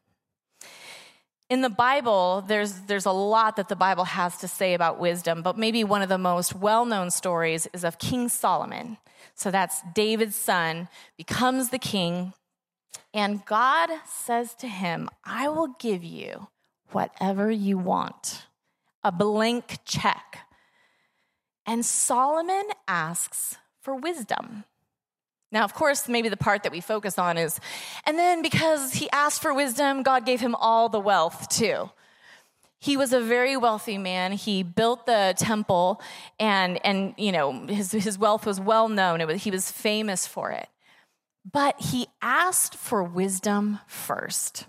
In 1.50 1.62
the 1.62 1.70
Bible, 1.70 2.44
there's, 2.46 2.72
there's 2.82 3.06
a 3.06 3.12
lot 3.12 3.56
that 3.56 3.68
the 3.68 3.76
Bible 3.76 4.04
has 4.04 4.36
to 4.38 4.48
say 4.48 4.74
about 4.74 5.00
wisdom, 5.00 5.42
but 5.42 5.56
maybe 5.56 5.82
one 5.82 6.02
of 6.02 6.10
the 6.10 6.18
most 6.18 6.54
well 6.54 6.84
known 6.84 7.10
stories 7.10 7.66
is 7.72 7.84
of 7.84 7.98
King 7.98 8.28
Solomon. 8.28 8.98
So 9.34 9.50
that's 9.50 9.82
David's 9.94 10.36
son, 10.36 10.88
becomes 11.16 11.70
the 11.70 11.78
king. 11.78 12.34
And 13.14 13.44
God 13.46 13.88
says 14.06 14.54
to 14.56 14.68
him, 14.68 15.08
I 15.24 15.48
will 15.48 15.74
give 15.78 16.04
you 16.04 16.48
whatever 16.92 17.50
you 17.50 17.78
want, 17.78 18.46
a 19.02 19.10
blank 19.10 19.78
check. 19.86 20.40
And 21.64 21.84
Solomon 21.84 22.64
asks 22.86 23.56
for 23.80 23.94
wisdom. 23.94 24.64
Now, 25.50 25.64
of 25.64 25.72
course, 25.72 26.08
maybe 26.08 26.28
the 26.28 26.36
part 26.36 26.62
that 26.64 26.72
we 26.72 26.80
focus 26.80 27.18
on 27.18 27.38
is, 27.38 27.58
and 28.04 28.18
then 28.18 28.42
because 28.42 28.94
he 28.94 29.10
asked 29.10 29.40
for 29.40 29.54
wisdom, 29.54 30.02
God 30.02 30.26
gave 30.26 30.40
him 30.40 30.54
all 30.54 30.88
the 30.88 31.00
wealth 31.00 31.48
too. 31.48 31.90
he 32.80 32.96
was 32.96 33.12
a 33.12 33.20
very 33.20 33.56
wealthy 33.56 33.98
man. 33.98 34.32
He 34.32 34.62
built 34.62 35.06
the 35.06 35.34
temple, 35.36 36.00
and 36.38 36.84
and 36.84 37.14
you 37.16 37.32
know 37.32 37.66
his 37.66 37.92
his 37.92 38.18
wealth 38.18 38.46
was 38.46 38.60
well 38.60 38.88
known. 38.88 39.26
Was, 39.26 39.42
he 39.42 39.50
was 39.50 39.70
famous 39.70 40.26
for 40.26 40.50
it. 40.52 40.68
But 41.50 41.80
he 41.80 42.06
asked 42.20 42.74
for 42.74 43.02
wisdom 43.02 43.80
first. 43.86 44.66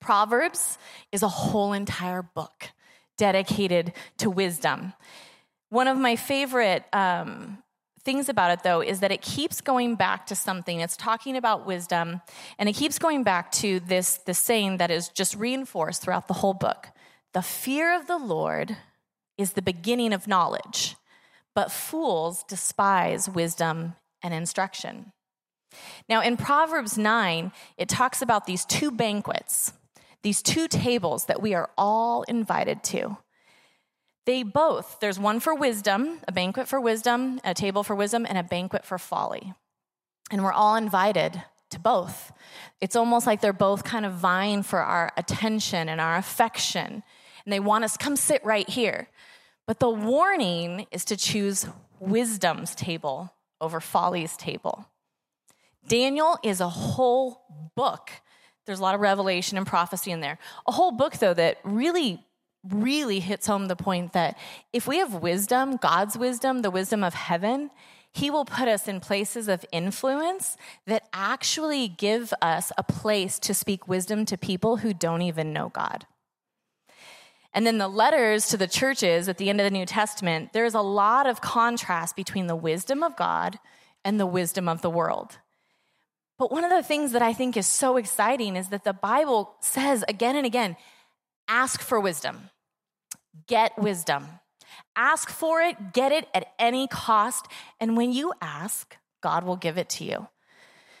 Proverbs 0.00 0.78
is 1.10 1.22
a 1.22 1.28
whole 1.28 1.72
entire 1.72 2.22
book 2.22 2.70
dedicated 3.16 3.92
to 4.18 4.30
wisdom. 4.30 4.94
One 5.70 5.88
of 5.88 5.96
my 5.96 6.16
favorite 6.16 6.84
um, 6.92 7.62
things 8.04 8.28
about 8.28 8.50
it, 8.50 8.62
though, 8.62 8.80
is 8.80 9.00
that 9.00 9.12
it 9.12 9.22
keeps 9.22 9.60
going 9.60 9.94
back 9.94 10.26
to 10.26 10.34
something. 10.34 10.80
It's 10.80 10.96
talking 10.96 11.36
about 11.36 11.66
wisdom, 11.66 12.20
and 12.58 12.68
it 12.68 12.74
keeps 12.74 12.98
going 12.98 13.22
back 13.22 13.52
to 13.52 13.80
this, 13.80 14.18
this 14.18 14.38
saying 14.38 14.78
that 14.78 14.90
is 14.90 15.08
just 15.08 15.36
reinforced 15.36 16.02
throughout 16.02 16.28
the 16.28 16.34
whole 16.34 16.54
book. 16.54 16.88
The 17.32 17.42
fear 17.42 17.94
of 17.94 18.06
the 18.06 18.18
Lord 18.18 18.76
is 19.38 19.52
the 19.52 19.62
beginning 19.62 20.12
of 20.12 20.28
knowledge, 20.28 20.96
but 21.54 21.72
fools 21.72 22.44
despise 22.44 23.28
wisdom 23.28 23.94
and 24.22 24.34
instruction. 24.34 25.12
Now, 26.08 26.20
in 26.20 26.36
Proverbs 26.36 26.98
9, 26.98 27.52
it 27.78 27.88
talks 27.88 28.20
about 28.20 28.46
these 28.46 28.64
two 28.64 28.90
banquets, 28.90 29.72
these 30.22 30.42
two 30.42 30.68
tables 30.68 31.26
that 31.26 31.42
we 31.42 31.54
are 31.54 31.70
all 31.78 32.22
invited 32.24 32.82
to. 32.84 33.16
They 34.24 34.42
both, 34.42 34.98
there's 35.00 35.18
one 35.18 35.40
for 35.40 35.54
wisdom, 35.54 36.20
a 36.28 36.32
banquet 36.32 36.68
for 36.68 36.80
wisdom, 36.80 37.40
a 37.44 37.54
table 37.54 37.82
for 37.82 37.96
wisdom, 37.96 38.24
and 38.28 38.38
a 38.38 38.42
banquet 38.42 38.84
for 38.84 38.98
folly. 38.98 39.52
And 40.30 40.44
we're 40.44 40.52
all 40.52 40.76
invited 40.76 41.42
to 41.70 41.80
both. 41.80 42.32
It's 42.80 42.94
almost 42.94 43.26
like 43.26 43.40
they're 43.40 43.52
both 43.52 43.82
kind 43.82 44.06
of 44.06 44.12
vying 44.12 44.62
for 44.62 44.80
our 44.80 45.12
attention 45.16 45.88
and 45.88 46.00
our 46.00 46.16
affection. 46.16 47.02
And 47.44 47.52
they 47.52 47.60
want 47.60 47.84
us, 47.84 47.96
come 47.96 48.14
sit 48.14 48.44
right 48.44 48.68
here. 48.68 49.08
But 49.66 49.80
the 49.80 49.90
warning 49.90 50.86
is 50.92 51.04
to 51.06 51.16
choose 51.16 51.66
wisdom's 51.98 52.74
table 52.74 53.34
over 53.60 53.80
folly's 53.80 54.36
table. 54.36 54.86
Daniel 55.86 56.38
is 56.44 56.60
a 56.60 56.68
whole 56.68 57.70
book. 57.74 58.10
There's 58.66 58.78
a 58.78 58.82
lot 58.82 58.94
of 58.94 59.00
revelation 59.00 59.58
and 59.58 59.66
prophecy 59.66 60.12
in 60.12 60.20
there. 60.20 60.38
A 60.66 60.72
whole 60.72 60.92
book, 60.92 61.14
though, 61.18 61.34
that 61.34 61.58
really 61.64 62.24
really 62.68 63.20
hits 63.20 63.46
home 63.46 63.66
the 63.66 63.76
point 63.76 64.12
that 64.12 64.38
if 64.72 64.86
we 64.86 64.98
have 64.98 65.14
wisdom, 65.14 65.76
God's 65.76 66.16
wisdom, 66.16 66.62
the 66.62 66.70
wisdom 66.70 67.02
of 67.02 67.14
heaven, 67.14 67.70
He 68.12 68.30
will 68.30 68.44
put 68.44 68.68
us 68.68 68.86
in 68.86 69.00
places 69.00 69.48
of 69.48 69.64
influence 69.72 70.56
that 70.86 71.08
actually 71.12 71.88
give 71.88 72.32
us 72.40 72.72
a 72.78 72.82
place 72.82 73.38
to 73.40 73.54
speak 73.54 73.88
wisdom 73.88 74.24
to 74.26 74.36
people 74.36 74.78
who 74.78 74.94
don't 74.94 75.22
even 75.22 75.52
know 75.52 75.70
God. 75.70 76.06
And 77.54 77.66
then 77.66 77.78
the 77.78 77.88
letters 77.88 78.48
to 78.48 78.56
the 78.56 78.66
churches 78.66 79.28
at 79.28 79.36
the 79.36 79.50
end 79.50 79.60
of 79.60 79.64
the 79.64 79.76
New 79.76 79.84
Testament, 79.84 80.52
there's 80.52 80.74
a 80.74 80.80
lot 80.80 81.26
of 81.26 81.40
contrast 81.40 82.16
between 82.16 82.46
the 82.46 82.56
wisdom 82.56 83.02
of 83.02 83.16
God 83.16 83.58
and 84.04 84.18
the 84.18 84.26
wisdom 84.26 84.68
of 84.68 84.82
the 84.82 84.90
world. 84.90 85.38
But 86.38 86.50
one 86.50 86.64
of 86.64 86.70
the 86.70 86.82
things 86.82 87.12
that 87.12 87.22
I 87.22 87.32
think 87.32 87.56
is 87.56 87.66
so 87.66 87.96
exciting 87.96 88.56
is 88.56 88.68
that 88.70 88.84
the 88.84 88.94
Bible 88.94 89.54
says 89.60 90.02
again 90.08 90.34
and 90.34 90.46
again 90.46 90.76
ask 91.48 91.80
for 91.80 92.00
wisdom. 92.00 92.50
Get 93.46 93.78
wisdom. 93.78 94.26
Ask 94.94 95.30
for 95.30 95.60
it, 95.60 95.92
get 95.92 96.12
it 96.12 96.28
at 96.34 96.52
any 96.58 96.86
cost. 96.86 97.46
And 97.80 97.96
when 97.96 98.12
you 98.12 98.32
ask, 98.40 98.96
God 99.22 99.44
will 99.44 99.56
give 99.56 99.78
it 99.78 99.88
to 99.90 100.04
you. 100.04 100.28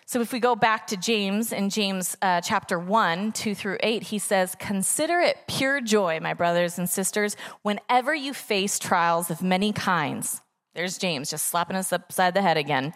So 0.06 0.20
if 0.20 0.32
we 0.32 0.40
go 0.40 0.54
back 0.54 0.88
to 0.88 0.96
James 0.96 1.52
in 1.52 1.70
James 1.70 2.16
uh, 2.20 2.40
chapter 2.40 2.78
1, 2.78 3.32
2 3.32 3.54
through 3.54 3.78
8, 3.80 4.02
he 4.04 4.18
says, 4.18 4.54
Consider 4.58 5.20
it 5.20 5.38
pure 5.46 5.80
joy, 5.80 6.20
my 6.20 6.34
brothers 6.34 6.78
and 6.78 6.88
sisters, 6.88 7.36
whenever 7.62 8.14
you 8.14 8.34
face 8.34 8.78
trials 8.78 9.30
of 9.30 9.42
many 9.42 9.72
kinds. 9.72 10.42
There's 10.74 10.98
James 10.98 11.30
just 11.30 11.46
slapping 11.46 11.76
us 11.76 11.92
upside 11.92 12.34
the 12.34 12.42
head 12.42 12.56
again. 12.56 12.92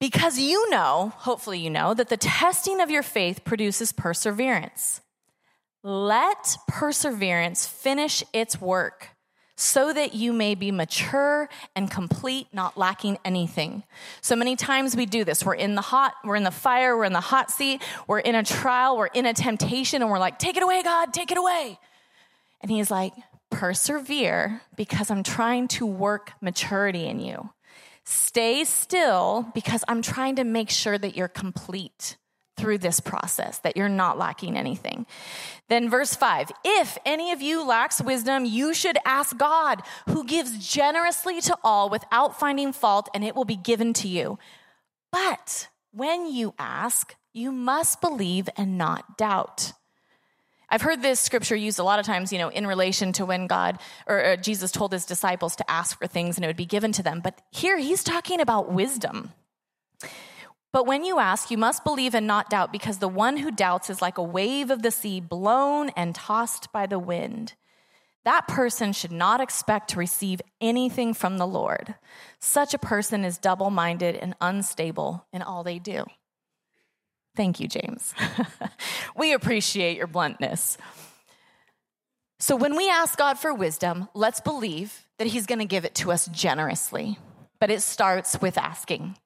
Because 0.00 0.38
you 0.38 0.70
know, 0.70 1.12
hopefully 1.16 1.58
you 1.58 1.70
know, 1.70 1.92
that 1.94 2.08
the 2.08 2.16
testing 2.16 2.80
of 2.80 2.90
your 2.90 3.02
faith 3.02 3.44
produces 3.44 3.92
perseverance. 3.92 5.00
Let 5.82 6.58
perseverance 6.68 7.66
finish 7.66 8.22
its 8.32 8.60
work 8.60 9.08
so 9.56 9.92
that 9.92 10.14
you 10.14 10.32
may 10.32 10.54
be 10.54 10.70
mature 10.70 11.48
and 11.76 11.90
complete, 11.90 12.46
not 12.52 12.78
lacking 12.78 13.18
anything. 13.24 13.82
So 14.22 14.34
many 14.34 14.56
times 14.56 14.96
we 14.96 15.04
do 15.04 15.22
this. 15.22 15.44
We're 15.44 15.54
in 15.54 15.74
the 15.74 15.82
hot, 15.82 16.14
we're 16.24 16.36
in 16.36 16.44
the 16.44 16.50
fire, 16.50 16.96
we're 16.96 17.04
in 17.04 17.12
the 17.12 17.20
hot 17.20 17.50
seat, 17.50 17.82
we're 18.06 18.20
in 18.20 18.34
a 18.34 18.42
trial, 18.42 18.96
we're 18.96 19.06
in 19.06 19.26
a 19.26 19.34
temptation, 19.34 20.00
and 20.00 20.10
we're 20.10 20.18
like, 20.18 20.38
take 20.38 20.56
it 20.56 20.62
away, 20.62 20.82
God, 20.82 21.12
take 21.12 21.30
it 21.30 21.36
away. 21.36 21.78
And 22.62 22.70
he's 22.70 22.90
like, 22.90 23.12
persevere 23.50 24.62
because 24.76 25.10
I'm 25.10 25.22
trying 25.22 25.68
to 25.68 25.86
work 25.86 26.32
maturity 26.40 27.06
in 27.06 27.20
you. 27.20 27.50
Stay 28.04 28.64
still 28.64 29.46
because 29.54 29.84
I'm 29.88 30.00
trying 30.00 30.36
to 30.36 30.44
make 30.44 30.70
sure 30.70 30.96
that 30.96 31.16
you're 31.16 31.28
complete 31.28 32.16
through 32.60 32.78
this 32.78 33.00
process, 33.00 33.58
that 33.58 33.76
you're 33.76 33.88
not 33.88 34.18
lacking 34.18 34.56
anything. 34.56 35.06
Then, 35.68 35.88
verse 35.88 36.14
five 36.14 36.52
if 36.64 36.98
any 37.06 37.32
of 37.32 37.40
you 37.40 37.66
lacks 37.66 38.00
wisdom, 38.00 38.44
you 38.44 38.74
should 38.74 38.98
ask 39.04 39.36
God, 39.36 39.82
who 40.06 40.24
gives 40.24 40.66
generously 40.66 41.40
to 41.40 41.56
all 41.64 41.88
without 41.88 42.38
finding 42.38 42.72
fault, 42.72 43.08
and 43.14 43.24
it 43.24 43.34
will 43.34 43.44
be 43.44 43.56
given 43.56 43.92
to 43.94 44.08
you. 44.08 44.38
But 45.10 45.68
when 45.92 46.26
you 46.26 46.54
ask, 46.58 47.16
you 47.32 47.50
must 47.50 48.00
believe 48.00 48.48
and 48.56 48.76
not 48.76 49.16
doubt. 49.16 49.72
I've 50.68 50.82
heard 50.82 51.02
this 51.02 51.18
scripture 51.18 51.56
used 51.56 51.80
a 51.80 51.84
lot 51.84 51.98
of 51.98 52.06
times, 52.06 52.32
you 52.32 52.38
know, 52.38 52.48
in 52.48 52.66
relation 52.66 53.12
to 53.14 53.26
when 53.26 53.48
God 53.48 53.80
or, 54.06 54.24
or 54.24 54.36
Jesus 54.36 54.70
told 54.70 54.92
his 54.92 55.04
disciples 55.04 55.56
to 55.56 55.68
ask 55.68 55.98
for 55.98 56.06
things 56.06 56.36
and 56.36 56.44
it 56.44 56.48
would 56.48 56.56
be 56.56 56.66
given 56.66 56.92
to 56.92 57.02
them. 57.02 57.20
But 57.20 57.40
here 57.50 57.76
he's 57.76 58.04
talking 58.04 58.40
about 58.40 58.72
wisdom. 58.72 59.32
But 60.72 60.86
when 60.86 61.04
you 61.04 61.18
ask, 61.18 61.50
you 61.50 61.58
must 61.58 61.84
believe 61.84 62.14
and 62.14 62.26
not 62.26 62.50
doubt, 62.50 62.72
because 62.72 62.98
the 62.98 63.08
one 63.08 63.38
who 63.38 63.50
doubts 63.50 63.90
is 63.90 64.00
like 64.00 64.18
a 64.18 64.22
wave 64.22 64.70
of 64.70 64.82
the 64.82 64.90
sea 64.90 65.20
blown 65.20 65.90
and 65.90 66.14
tossed 66.14 66.72
by 66.72 66.86
the 66.86 66.98
wind. 66.98 67.54
That 68.24 68.46
person 68.46 68.92
should 68.92 69.12
not 69.12 69.40
expect 69.40 69.90
to 69.90 69.98
receive 69.98 70.42
anything 70.60 71.14
from 71.14 71.38
the 71.38 71.46
Lord. 71.46 71.94
Such 72.38 72.74
a 72.74 72.78
person 72.78 73.24
is 73.24 73.38
double 73.38 73.70
minded 73.70 74.14
and 74.14 74.34
unstable 74.40 75.26
in 75.32 75.42
all 75.42 75.64
they 75.64 75.78
do. 75.78 76.04
Thank 77.34 77.58
you, 77.60 77.66
James. 77.66 78.14
we 79.16 79.32
appreciate 79.32 79.96
your 79.96 80.06
bluntness. 80.06 80.76
So, 82.38 82.56
when 82.56 82.76
we 82.76 82.88
ask 82.90 83.18
God 83.18 83.38
for 83.38 83.54
wisdom, 83.54 84.08
let's 84.14 84.40
believe 84.40 85.06
that 85.18 85.28
He's 85.28 85.46
going 85.46 85.58
to 85.58 85.64
give 85.64 85.84
it 85.84 85.94
to 85.96 86.12
us 86.12 86.26
generously. 86.26 87.18
But 87.58 87.70
it 87.70 87.82
starts 87.82 88.40
with 88.40 88.58
asking. 88.58 89.16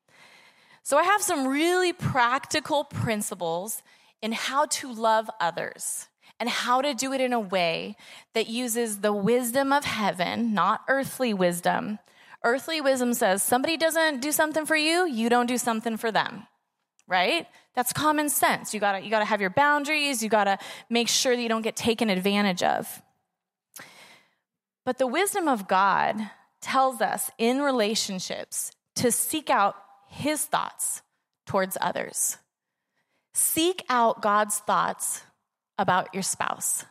So, 0.85 0.97
I 0.99 1.03
have 1.03 1.23
some 1.23 1.49
really 1.49 1.93
practical 1.93 2.85
principles 2.85 3.83
in 4.23 4.33
how 4.33 4.67
to 4.67 4.93
love 4.93 5.29
others 5.41 6.09
and 6.39 6.49
how 6.49 6.83
to 6.83 6.95
do 6.95 7.13
it 7.13 7.21
in 7.21 7.33
a 7.33 7.41
way 7.41 7.97
that 8.35 8.49
uses 8.49 9.01
the 9.01 9.13
wisdom 9.13 9.73
of 9.73 9.85
heaven, 9.85 10.53
not 10.53 10.83
earthly 10.89 11.33
wisdom. 11.33 11.99
Earthly 12.43 12.81
wisdom 12.81 13.15
says 13.15 13.43
somebody 13.43 13.79
doesn't 13.79 14.21
do 14.21 14.31
something 14.31 14.67
for 14.67 14.77
you, 14.77 15.07
you 15.07 15.31
don't 15.31 15.47
do 15.47 15.57
something 15.57 15.97
for 15.97 16.13
them, 16.13 16.47
right? 17.09 17.47
That's 17.75 17.93
common 17.93 18.29
sense. 18.29 18.75
You 18.75 18.81
gotta, 18.81 19.01
you 19.01 19.11
gotta 19.11 19.25
have 19.25 19.41
your 19.41 19.51
boundaries, 19.51 20.23
you 20.23 20.29
gotta 20.29 20.59
make 20.91 21.09
sure 21.09 21.35
that 21.35 21.43
you 21.43 21.49
don't 21.49 21.63
get 21.63 21.77
taken 21.77 22.11
advantage 22.11 22.63
of. 22.63 23.03
But 24.85 24.99
the 24.99 25.07
wisdom 25.07 25.49
of 25.49 25.67
God 25.67 26.17
tells 26.61 27.01
us 27.01 27.31
in 27.39 27.63
relationships 27.63 28.71
to 28.97 29.11
seek 29.11 29.49
out 29.49 29.77
his 30.15 30.45
thoughts 30.45 31.03
towards 31.47 31.77
others. 31.81 32.39
Seek 33.35 33.85
out 33.89 34.23
God's 34.23 34.59
thoughts 34.59 35.23
about 35.79 36.15
your 36.15 36.23
spouse. 36.23 36.85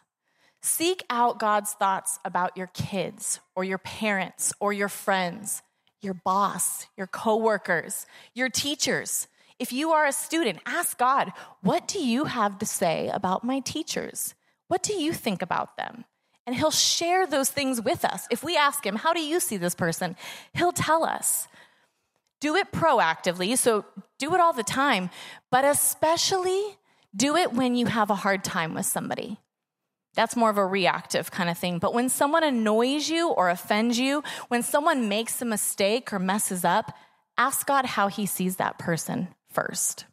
Seek 0.61 1.03
out 1.09 1.39
God's 1.39 1.71
thoughts 1.73 2.19
about 2.23 2.55
your 2.55 2.67
kids 2.67 3.39
or 3.55 3.63
your 3.63 3.77
parents 3.77 4.53
or 4.59 4.71
your 4.71 4.89
friends, 4.89 5.61
your 6.01 6.13
boss, 6.13 6.85
your 6.97 7.07
coworkers, 7.07 8.05
your 8.33 8.49
teachers. 8.49 9.27
If 9.59 9.71
you 9.71 9.91
are 9.91 10.05
a 10.05 10.11
student, 10.13 10.59
ask 10.65 10.97
God, 10.97 11.31
what 11.61 11.87
do 11.87 11.99
you 11.99 12.25
have 12.25 12.59
to 12.59 12.65
say 12.65 13.09
about 13.13 13.43
my 13.43 13.59
teachers? 13.59 14.35
What 14.67 14.83
do 14.83 14.93
you 14.93 15.13
think 15.13 15.41
about 15.41 15.77
them? 15.77 16.05
And 16.45 16.55
he'll 16.55 16.71
share 16.71 17.25
those 17.25 17.49
things 17.49 17.81
with 17.81 18.03
us. 18.03 18.27
If 18.29 18.43
we 18.43 18.57
ask 18.57 18.85
him, 18.85 18.95
how 18.95 19.13
do 19.13 19.21
you 19.21 19.39
see 19.39 19.57
this 19.57 19.75
person? 19.75 20.17
He'll 20.53 20.73
tell 20.73 21.05
us. 21.05 21.47
Do 22.43 22.57
it 22.57 22.73
proactively, 22.73 23.57
so 23.57 23.85
do 24.19 24.35
it 24.35 24.41
all 24.41 24.51
the 24.51 24.63
time, 24.63 25.09
but 25.49 25.63
especially 25.63 26.61
do 27.15 27.37
it 27.37 27.53
when 27.53 27.73
you 27.73 27.85
have 27.85 28.09
a 28.09 28.15
hard 28.15 28.43
time 28.43 28.73
with 28.73 28.85
somebody. 28.85 29.39
That's 30.13 30.35
more 30.35 30.49
of 30.49 30.57
a 30.57 30.65
reactive 30.65 31.31
kind 31.31 31.49
of 31.49 31.57
thing. 31.57 31.79
But 31.79 31.93
when 31.93 32.09
someone 32.09 32.43
annoys 32.43 33.07
you 33.07 33.29
or 33.29 33.49
offends 33.49 33.97
you, 33.97 34.23
when 34.49 34.61
someone 34.61 35.07
makes 35.07 35.41
a 35.41 35.45
mistake 35.45 36.11
or 36.11 36.19
messes 36.19 36.65
up, 36.65 36.93
ask 37.37 37.65
God 37.65 37.85
how 37.85 38.09
he 38.09 38.25
sees 38.25 38.57
that 38.57 38.77
person 38.77 39.29
first. 39.49 40.03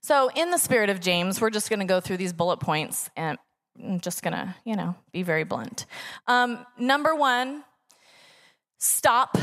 So, 0.00 0.32
in 0.34 0.50
the 0.50 0.58
spirit 0.58 0.90
of 0.90 0.98
James, 0.98 1.40
we're 1.40 1.50
just 1.50 1.70
going 1.70 1.78
to 1.78 1.86
go 1.86 2.00
through 2.00 2.16
these 2.16 2.32
bullet 2.32 2.56
points 2.56 3.08
and 3.16 3.38
I'm 3.80 4.00
just 4.00 4.24
gonna, 4.24 4.56
you 4.64 4.74
know, 4.74 4.96
be 5.12 5.22
very 5.22 5.44
blunt. 5.44 5.86
Um, 6.26 6.66
number 6.76 7.14
one, 7.14 7.62
stop 8.78 9.38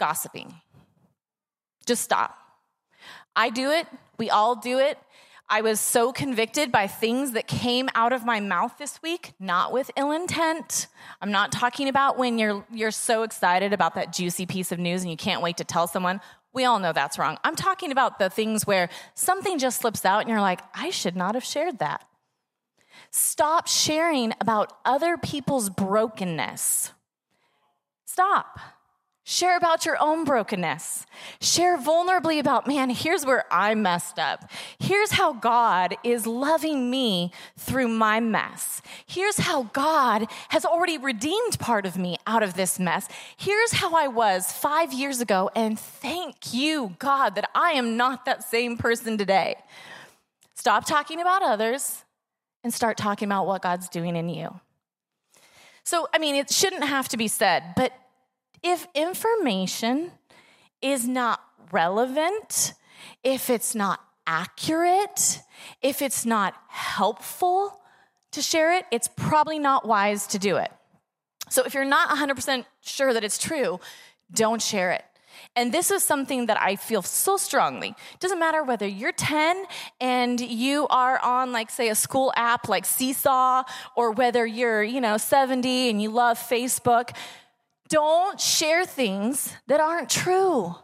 gossiping. 0.00 0.52
Just 1.86 2.02
stop. 2.02 2.36
I 3.36 3.50
do 3.50 3.70
it. 3.70 3.86
We 4.18 4.30
all 4.30 4.56
do 4.56 4.78
it. 4.80 4.98
I 5.52 5.62
was 5.62 5.80
so 5.80 6.12
convicted 6.12 6.70
by 6.70 6.86
things 6.86 7.32
that 7.32 7.48
came 7.48 7.88
out 7.96 8.12
of 8.12 8.24
my 8.24 8.38
mouth 8.38 8.78
this 8.78 9.02
week, 9.02 9.32
not 9.40 9.72
with 9.72 9.90
ill 9.96 10.12
intent. 10.12 10.86
I'm 11.20 11.32
not 11.32 11.50
talking 11.50 11.88
about 11.88 12.16
when 12.16 12.38
you're 12.38 12.64
you're 12.72 12.92
so 12.92 13.24
excited 13.24 13.72
about 13.72 13.96
that 13.96 14.12
juicy 14.12 14.46
piece 14.46 14.70
of 14.70 14.78
news 14.78 15.02
and 15.02 15.10
you 15.10 15.16
can't 15.16 15.42
wait 15.42 15.56
to 15.56 15.64
tell 15.64 15.88
someone. 15.88 16.20
We 16.52 16.64
all 16.64 16.78
know 16.78 16.92
that's 16.92 17.18
wrong. 17.18 17.36
I'm 17.42 17.56
talking 17.56 17.90
about 17.90 18.20
the 18.20 18.30
things 18.30 18.64
where 18.64 18.90
something 19.14 19.58
just 19.58 19.80
slips 19.80 20.04
out 20.04 20.20
and 20.20 20.28
you're 20.28 20.40
like, 20.40 20.60
I 20.74 20.90
should 20.90 21.16
not 21.16 21.34
have 21.34 21.44
shared 21.44 21.80
that. 21.80 22.06
Stop 23.10 23.66
sharing 23.66 24.32
about 24.40 24.72
other 24.84 25.16
people's 25.16 25.68
brokenness. 25.68 26.92
Stop. 28.04 28.60
Share 29.30 29.56
about 29.56 29.86
your 29.86 29.96
own 30.02 30.24
brokenness. 30.24 31.06
Share 31.40 31.78
vulnerably 31.78 32.40
about, 32.40 32.66
man, 32.66 32.90
here's 32.90 33.24
where 33.24 33.44
I 33.48 33.76
messed 33.76 34.18
up. 34.18 34.50
Here's 34.80 35.12
how 35.12 35.34
God 35.34 35.96
is 36.02 36.26
loving 36.26 36.90
me 36.90 37.30
through 37.56 37.86
my 37.86 38.18
mess. 38.18 38.82
Here's 39.06 39.36
how 39.36 39.62
God 39.72 40.26
has 40.48 40.64
already 40.64 40.98
redeemed 40.98 41.60
part 41.60 41.86
of 41.86 41.96
me 41.96 42.16
out 42.26 42.42
of 42.42 42.54
this 42.54 42.80
mess. 42.80 43.06
Here's 43.36 43.70
how 43.70 43.94
I 43.94 44.08
was 44.08 44.50
five 44.50 44.92
years 44.92 45.20
ago, 45.20 45.48
and 45.54 45.78
thank 45.78 46.52
you, 46.52 46.96
God, 46.98 47.36
that 47.36 47.48
I 47.54 47.74
am 47.74 47.96
not 47.96 48.24
that 48.24 48.42
same 48.42 48.76
person 48.76 49.16
today. 49.16 49.54
Stop 50.54 50.86
talking 50.86 51.20
about 51.20 51.44
others 51.44 52.04
and 52.64 52.74
start 52.74 52.96
talking 52.96 53.28
about 53.28 53.46
what 53.46 53.62
God's 53.62 53.88
doing 53.88 54.16
in 54.16 54.28
you. 54.28 54.58
So, 55.84 56.08
I 56.12 56.18
mean, 56.18 56.34
it 56.34 56.50
shouldn't 56.52 56.82
have 56.82 57.08
to 57.10 57.16
be 57.16 57.28
said, 57.28 57.74
but 57.76 57.92
if 58.62 58.86
information 58.94 60.12
is 60.82 61.06
not 61.06 61.40
relevant, 61.72 62.74
if 63.22 63.50
it's 63.50 63.74
not 63.74 64.00
accurate, 64.26 65.40
if 65.82 66.02
it's 66.02 66.24
not 66.24 66.54
helpful 66.68 67.80
to 68.32 68.42
share 68.42 68.76
it, 68.76 68.84
it's 68.90 69.08
probably 69.08 69.58
not 69.58 69.86
wise 69.86 70.26
to 70.28 70.38
do 70.38 70.56
it. 70.56 70.70
So 71.48 71.64
if 71.64 71.74
you're 71.74 71.84
not 71.84 72.10
100% 72.10 72.64
sure 72.80 73.12
that 73.12 73.24
it's 73.24 73.38
true, 73.38 73.80
don't 74.32 74.62
share 74.62 74.92
it. 74.92 75.04
And 75.56 75.72
this 75.72 75.90
is 75.90 76.04
something 76.04 76.46
that 76.46 76.60
I 76.60 76.76
feel 76.76 77.02
so 77.02 77.36
strongly. 77.36 77.88
It 77.88 78.20
doesn't 78.20 78.38
matter 78.38 78.62
whether 78.62 78.86
you're 78.86 79.12
10 79.12 79.64
and 80.00 80.40
you 80.40 80.86
are 80.88 81.18
on, 81.18 81.50
like, 81.50 81.70
say, 81.70 81.88
a 81.88 81.94
school 81.94 82.32
app 82.36 82.68
like 82.68 82.84
Seesaw, 82.84 83.64
or 83.96 84.12
whether 84.12 84.46
you're, 84.46 84.82
you 84.82 85.00
know, 85.00 85.16
70 85.16 85.90
and 85.90 86.00
you 86.00 86.10
love 86.10 86.38
Facebook. 86.38 87.16
Don't 87.90 88.40
share 88.40 88.86
things 88.86 89.52
that 89.66 89.80
aren't 89.80 90.08
true. 90.08 90.74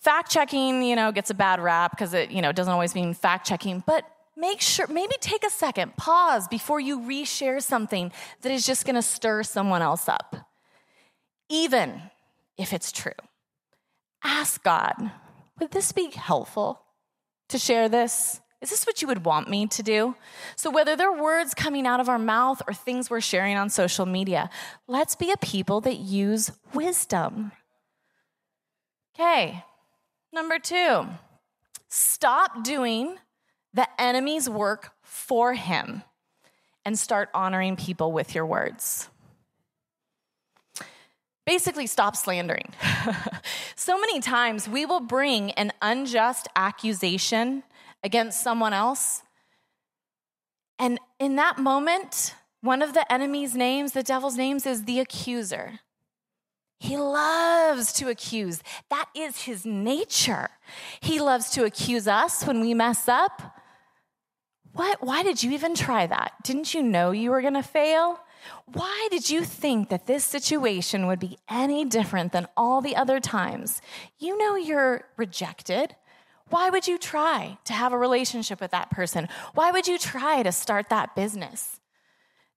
Fact 0.00 0.30
checking, 0.30 0.82
you 0.82 0.96
know, 0.96 1.12
gets 1.12 1.30
a 1.30 1.34
bad 1.34 1.60
rap 1.60 1.90
because 1.90 2.14
it, 2.14 2.30
you 2.30 2.40
know, 2.40 2.52
doesn't 2.52 2.72
always 2.72 2.94
mean 2.94 3.12
fact 3.12 3.46
checking, 3.46 3.82
but 3.86 4.04
make 4.36 4.60
sure, 4.60 4.86
maybe 4.86 5.14
take 5.20 5.44
a 5.44 5.50
second, 5.50 5.96
pause 5.96 6.46
before 6.46 6.78
you 6.78 7.00
reshare 7.00 7.62
something 7.62 8.12
that 8.42 8.52
is 8.52 8.64
just 8.64 8.84
going 8.84 8.94
to 8.94 9.02
stir 9.02 9.42
someone 9.42 9.82
else 9.82 10.08
up. 10.08 10.36
Even 11.48 12.02
if 12.56 12.72
it's 12.72 12.92
true. 12.92 13.12
Ask 14.22 14.62
God, 14.62 15.10
would 15.58 15.70
this 15.72 15.92
be 15.92 16.10
helpful 16.10 16.80
to 17.48 17.58
share 17.58 17.88
this? 17.88 18.40
Is 18.64 18.70
this 18.70 18.86
what 18.86 19.02
you 19.02 19.08
would 19.08 19.26
want 19.26 19.50
me 19.50 19.66
to 19.66 19.82
do? 19.82 20.14
So, 20.56 20.70
whether 20.70 20.96
they're 20.96 21.12
words 21.12 21.52
coming 21.52 21.86
out 21.86 22.00
of 22.00 22.08
our 22.08 22.18
mouth 22.18 22.62
or 22.66 22.72
things 22.72 23.10
we're 23.10 23.20
sharing 23.20 23.58
on 23.58 23.68
social 23.68 24.06
media, 24.06 24.48
let's 24.88 25.14
be 25.14 25.30
a 25.30 25.36
people 25.36 25.82
that 25.82 25.96
use 25.96 26.50
wisdom. 26.72 27.52
Okay, 29.14 29.62
number 30.32 30.58
two, 30.58 31.06
stop 31.88 32.64
doing 32.64 33.18
the 33.74 33.86
enemy's 34.00 34.48
work 34.48 34.92
for 35.02 35.52
him 35.52 36.02
and 36.86 36.98
start 36.98 37.28
honoring 37.34 37.76
people 37.76 38.12
with 38.12 38.34
your 38.34 38.46
words. 38.46 39.10
Basically, 41.44 41.86
stop 41.86 42.16
slandering. 42.16 42.72
so 43.76 44.00
many 44.00 44.20
times 44.20 44.66
we 44.66 44.86
will 44.86 45.00
bring 45.00 45.50
an 45.50 45.70
unjust 45.82 46.48
accusation 46.56 47.62
against 48.04 48.42
someone 48.42 48.72
else. 48.72 49.22
And 50.78 51.00
in 51.18 51.36
that 51.36 51.58
moment, 51.58 52.34
one 52.60 52.82
of 52.82 52.94
the 52.94 53.10
enemy's 53.12 53.54
names, 53.56 53.92
the 53.92 54.02
devil's 54.02 54.36
names, 54.36 54.66
is 54.66 54.84
the 54.84 55.00
accuser. 55.00 55.80
He 56.78 56.96
loves 56.96 57.92
to 57.94 58.08
accuse. 58.08 58.62
That 58.90 59.08
is 59.16 59.42
his 59.42 59.64
nature. 59.64 60.50
He 61.00 61.18
loves 61.18 61.50
to 61.50 61.64
accuse 61.64 62.06
us 62.06 62.46
when 62.46 62.60
we 62.60 62.74
mess 62.74 63.08
up. 63.08 63.60
What? 64.72 65.02
Why 65.02 65.22
did 65.22 65.42
you 65.42 65.52
even 65.52 65.74
try 65.74 66.06
that? 66.06 66.32
Didn't 66.42 66.74
you 66.74 66.82
know 66.82 67.12
you 67.12 67.30
were 67.30 67.40
going 67.40 67.54
to 67.54 67.62
fail? 67.62 68.20
Why 68.66 69.08
did 69.10 69.30
you 69.30 69.44
think 69.44 69.88
that 69.88 70.06
this 70.06 70.24
situation 70.24 71.06
would 71.06 71.20
be 71.20 71.38
any 71.48 71.84
different 71.84 72.32
than 72.32 72.48
all 72.56 72.80
the 72.80 72.96
other 72.96 73.20
times? 73.20 73.80
You 74.18 74.36
know 74.36 74.56
you're 74.56 75.08
rejected. 75.16 75.96
Why 76.50 76.70
would 76.70 76.86
you 76.86 76.98
try 76.98 77.58
to 77.64 77.72
have 77.72 77.92
a 77.92 77.98
relationship 77.98 78.60
with 78.60 78.70
that 78.70 78.90
person? 78.90 79.28
Why 79.54 79.70
would 79.70 79.86
you 79.86 79.98
try 79.98 80.42
to 80.42 80.52
start 80.52 80.88
that 80.90 81.16
business? 81.16 81.80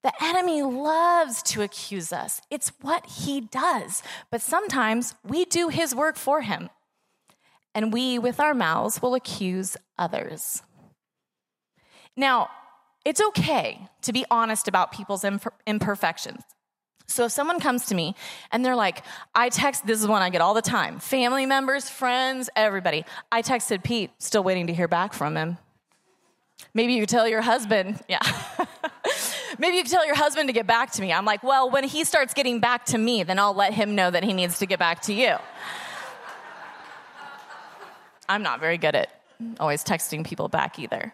The 0.03 0.13
enemy 0.23 0.61
loves 0.61 1.41
to 1.43 1.63
accuse 1.63 2.13
us. 2.13 2.41
It's 2.49 2.71
what 2.81 3.05
he 3.05 3.41
does. 3.41 4.03
But 4.29 4.41
sometimes 4.41 5.15
we 5.27 5.45
do 5.45 5.69
his 5.69 5.95
work 5.95 6.17
for 6.17 6.41
him. 6.41 6.69
And 7.73 7.93
we, 7.93 8.19
with 8.19 8.39
our 8.39 8.53
mouths, 8.53 9.01
will 9.01 9.15
accuse 9.15 9.77
others. 9.97 10.61
Now, 12.15 12.49
it's 13.05 13.21
okay 13.21 13.87
to 14.01 14.11
be 14.11 14.25
honest 14.29 14.67
about 14.67 14.91
people's 14.91 15.25
imperfections. 15.65 16.43
So 17.07 17.25
if 17.25 17.31
someone 17.31 17.59
comes 17.59 17.85
to 17.87 17.95
me 17.95 18.15
and 18.51 18.65
they're 18.65 18.75
like, 18.75 19.03
I 19.33 19.49
text, 19.49 19.87
this 19.87 20.01
is 20.01 20.07
one 20.07 20.21
I 20.21 20.29
get 20.29 20.41
all 20.41 20.53
the 20.53 20.61
time 20.61 20.99
family 20.99 21.45
members, 21.45 21.89
friends, 21.89 22.49
everybody. 22.55 23.05
I 23.31 23.41
texted 23.41 23.83
Pete, 23.83 24.11
still 24.19 24.43
waiting 24.43 24.67
to 24.67 24.73
hear 24.73 24.87
back 24.87 25.13
from 25.13 25.37
him. 25.37 25.57
Maybe 26.73 26.93
you 26.93 27.05
tell 27.05 27.27
your 27.27 27.41
husband, 27.41 28.01
yeah. 28.09 28.19
Maybe 29.59 29.77
you 29.77 29.83
tell 29.83 30.05
your 30.05 30.15
husband 30.15 30.49
to 30.49 30.53
get 30.53 30.67
back 30.67 30.91
to 30.91 31.01
me. 31.01 31.11
I'm 31.13 31.25
like, 31.25 31.43
well, 31.43 31.69
when 31.69 31.83
he 31.83 32.03
starts 32.03 32.33
getting 32.33 32.59
back 32.59 32.85
to 32.87 32.97
me, 32.97 33.23
then 33.23 33.39
I'll 33.39 33.55
let 33.55 33.73
him 33.73 33.95
know 33.95 34.11
that 34.11 34.23
he 34.23 34.33
needs 34.33 34.59
to 34.59 34.65
get 34.65 34.77
back 34.77 35.01
to 35.03 35.13
you. 35.13 35.35
I'm 38.29 38.43
not 38.43 38.59
very 38.59 38.77
good 38.77 38.93
at 38.93 39.09
always 39.59 39.83
texting 39.83 40.25
people 40.25 40.49
back 40.49 40.77
either. 40.77 41.13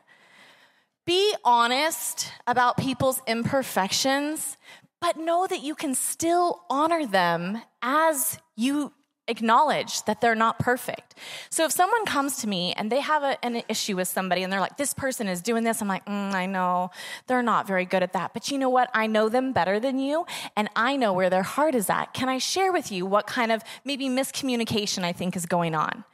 Be 1.06 1.36
honest 1.44 2.32
about 2.48 2.78
people's 2.78 3.22
imperfections, 3.28 4.58
but 5.04 5.18
know 5.18 5.46
that 5.46 5.62
you 5.62 5.76
can 5.76 5.94
still 5.94 6.62
honor 6.70 7.06
them 7.06 7.62
as 7.82 8.40
you 8.56 8.94
acknowledge 9.28 10.02
that 10.06 10.22
they're 10.22 10.34
not 10.34 10.60
perfect. 10.60 11.16
So 11.50 11.66
if 11.66 11.74
someone 11.74 12.06
comes 12.06 12.38
to 12.38 12.48
me 12.48 12.74
and 12.78 12.90
they 12.90 13.02
have 13.02 13.22
a, 13.22 13.44
an 13.44 13.64
issue 13.68 13.98
with 13.98 14.08
somebody 14.08 14.44
and 14.44 14.52
they're 14.52 14.62
like, 14.62 14.78
this 14.78 14.94
person 14.94 15.28
is 15.28 15.42
doing 15.42 15.66
this, 15.66 15.82
I'm 15.82 15.90
like, 15.90 16.06
mm, 16.06 16.34
I 16.34 16.46
know 16.46 16.90
they're 17.28 17.44
not 17.44 17.68
very 17.68 17.84
good 17.84 18.02
at 18.02 18.14
that. 18.14 18.34
But 18.34 18.50
you 18.50 18.58
know 18.58 18.70
what? 18.70 18.90
I 18.94 19.08
know 19.08 19.28
them 19.28 19.52
better 19.52 19.78
than 19.78 20.00
you 20.00 20.26
and 20.56 20.70
I 20.74 20.96
know 20.96 21.12
where 21.12 21.30
their 21.30 21.44
heart 21.44 21.76
is 21.76 21.90
at. 21.90 22.14
Can 22.14 22.30
I 22.30 22.38
share 22.38 22.72
with 22.72 22.90
you 22.90 23.06
what 23.06 23.28
kind 23.28 23.52
of 23.52 23.62
maybe 23.84 24.08
miscommunication 24.08 25.04
I 25.04 25.12
think 25.12 25.36
is 25.36 25.46
going 25.46 25.76
on? 25.76 26.06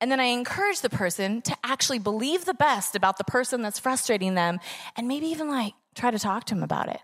And 0.00 0.08
then 0.08 0.20
I 0.20 0.26
encourage 0.26 0.82
the 0.82 0.90
person 0.90 1.42
to 1.42 1.56
actually 1.64 1.98
believe 1.98 2.44
the 2.44 2.54
best 2.54 2.94
about 2.94 3.18
the 3.18 3.24
person 3.24 3.62
that's 3.62 3.80
frustrating 3.80 4.36
them 4.36 4.60
and 4.94 5.08
maybe 5.08 5.26
even 5.26 5.48
like 5.48 5.74
try 5.96 6.12
to 6.12 6.18
talk 6.20 6.44
to 6.44 6.54
them 6.54 6.62
about 6.62 6.88
it. 6.88 7.00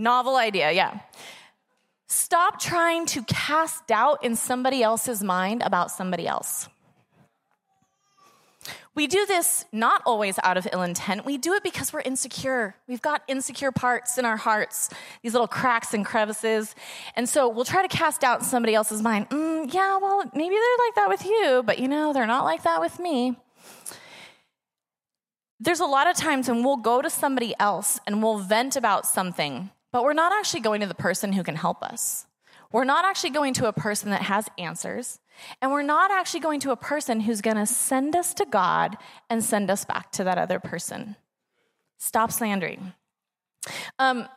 Novel 0.00 0.36
idea, 0.36 0.72
yeah. 0.72 1.00
Stop 2.08 2.58
trying 2.58 3.04
to 3.06 3.22
cast 3.24 3.86
doubt 3.86 4.24
in 4.24 4.34
somebody 4.34 4.82
else's 4.82 5.22
mind 5.22 5.62
about 5.62 5.90
somebody 5.90 6.26
else. 6.26 6.68
We 8.94 9.06
do 9.06 9.24
this 9.26 9.66
not 9.72 10.02
always 10.06 10.38
out 10.42 10.56
of 10.56 10.66
ill 10.72 10.82
intent. 10.82 11.24
We 11.24 11.38
do 11.38 11.52
it 11.52 11.62
because 11.62 11.92
we're 11.92 12.00
insecure. 12.00 12.74
We've 12.88 13.02
got 13.02 13.22
insecure 13.28 13.72
parts 13.72 14.18
in 14.18 14.24
our 14.24 14.36
hearts, 14.36 14.90
these 15.22 15.34
little 15.34 15.46
cracks 15.46 15.94
and 15.94 16.04
crevices. 16.04 16.74
And 17.14 17.28
so 17.28 17.48
we'll 17.48 17.64
try 17.64 17.82
to 17.86 17.88
cast 17.88 18.22
doubt 18.22 18.40
in 18.40 18.44
somebody 18.46 18.74
else's 18.74 19.02
mind. 19.02 19.28
Mm, 19.28 19.72
yeah, 19.72 19.98
well, 19.98 20.24
maybe 20.34 20.54
they're 20.54 20.86
like 20.86 20.94
that 20.96 21.08
with 21.08 21.24
you, 21.24 21.62
but 21.64 21.78
you 21.78 21.88
know, 21.88 22.12
they're 22.12 22.26
not 22.26 22.44
like 22.44 22.62
that 22.62 22.80
with 22.80 22.98
me. 22.98 23.36
There's 25.60 25.80
a 25.80 25.86
lot 25.86 26.08
of 26.08 26.16
times 26.16 26.48
when 26.48 26.64
we'll 26.64 26.78
go 26.78 27.02
to 27.02 27.10
somebody 27.10 27.54
else 27.60 28.00
and 28.06 28.22
we'll 28.22 28.38
vent 28.38 28.76
about 28.76 29.06
something 29.06 29.70
but 29.92 30.04
we're 30.04 30.12
not 30.12 30.32
actually 30.32 30.60
going 30.60 30.80
to 30.80 30.86
the 30.86 30.94
person 30.94 31.32
who 31.32 31.42
can 31.42 31.56
help 31.56 31.82
us. 31.82 32.26
We're 32.72 32.84
not 32.84 33.04
actually 33.04 33.30
going 33.30 33.54
to 33.54 33.66
a 33.66 33.72
person 33.72 34.10
that 34.10 34.22
has 34.22 34.48
answers. 34.56 35.18
And 35.60 35.72
we're 35.72 35.82
not 35.82 36.10
actually 36.10 36.40
going 36.40 36.60
to 36.60 36.70
a 36.70 36.76
person 36.76 37.20
who's 37.20 37.40
going 37.40 37.56
to 37.56 37.66
send 37.66 38.14
us 38.14 38.34
to 38.34 38.44
God 38.44 38.96
and 39.28 39.42
send 39.42 39.70
us 39.70 39.84
back 39.84 40.12
to 40.12 40.24
that 40.24 40.38
other 40.38 40.60
person. 40.60 41.16
Stop 41.98 42.30
slandering. 42.30 42.92
Um, 43.98 44.28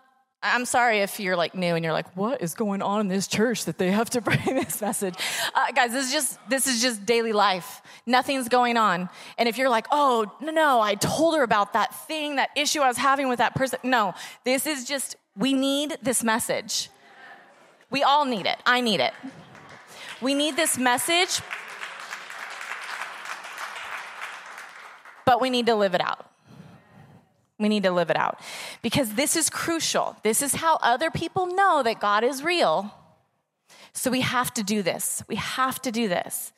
I'm 0.45 0.65
sorry 0.65 0.99
if 0.99 1.21
you're 1.21 1.37
like 1.37 1.55
new 1.55 1.73
and 1.73 1.85
you're 1.85 1.93
like, 1.93 2.17
what 2.17 2.41
is 2.41 2.53
going 2.53 2.81
on 2.81 2.99
in 2.99 3.07
this 3.07 3.27
church 3.27 3.63
that 3.63 3.77
they 3.77 3.91
have 3.91 4.09
to 4.09 4.21
bring 4.27 4.43
this 4.43 4.81
message? 4.81 5.15
Uh, 5.55 5.71
guys, 5.71 5.93
this 5.93 6.07
is 6.07 6.11
just 6.11 6.49
this 6.49 6.67
is 6.67 6.81
just 6.81 7.05
daily 7.05 7.31
life. 7.31 7.81
Nothing's 8.05 8.49
going 8.49 8.75
on. 8.75 9.09
And 9.37 9.47
if 9.47 9.57
you're 9.57 9.69
like, 9.69 9.87
oh 9.89 10.29
no, 10.41 10.51
no, 10.51 10.81
I 10.81 10.95
told 10.95 11.35
her 11.35 11.43
about 11.43 11.73
that 11.73 11.95
thing, 12.07 12.35
that 12.35 12.49
issue 12.57 12.81
I 12.81 12.89
was 12.89 12.97
having 12.97 13.29
with 13.29 13.37
that 13.37 13.55
person. 13.55 13.79
No, 13.83 14.13
this 14.43 14.67
is 14.67 14.83
just 14.83 15.15
we 15.37 15.53
need 15.53 15.97
this 16.01 16.23
message. 16.23 16.89
We 17.89 18.03
all 18.03 18.25
need 18.25 18.45
it. 18.45 18.57
I 18.65 18.81
need 18.81 18.99
it. 18.99 19.13
We 20.21 20.33
need 20.33 20.57
this 20.57 20.77
message, 20.77 21.41
but 25.25 25.39
we 25.39 25.49
need 25.49 25.67
to 25.67 25.75
live 25.75 25.95
it 25.95 26.01
out. 26.01 26.32
We 27.63 27.69
need 27.69 27.83
to 27.83 27.91
live 27.91 28.09
it 28.09 28.17
out 28.17 28.41
because 28.81 29.13
this 29.13 29.37
is 29.37 29.49
crucial. 29.49 30.17
This 30.21 30.41
is 30.41 30.55
how 30.55 30.77
other 30.81 31.09
people 31.09 31.47
know 31.47 31.81
that 31.81 32.01
God 32.01 32.25
is 32.25 32.43
real. 32.43 32.93
So 33.93 34.11
we 34.11 34.19
have 34.19 34.53
to 34.55 34.63
do 34.63 34.81
this. 34.81 35.23
We 35.29 35.37
have 35.37 35.81
to 35.83 35.91
do 35.91 36.09
this. 36.09 36.51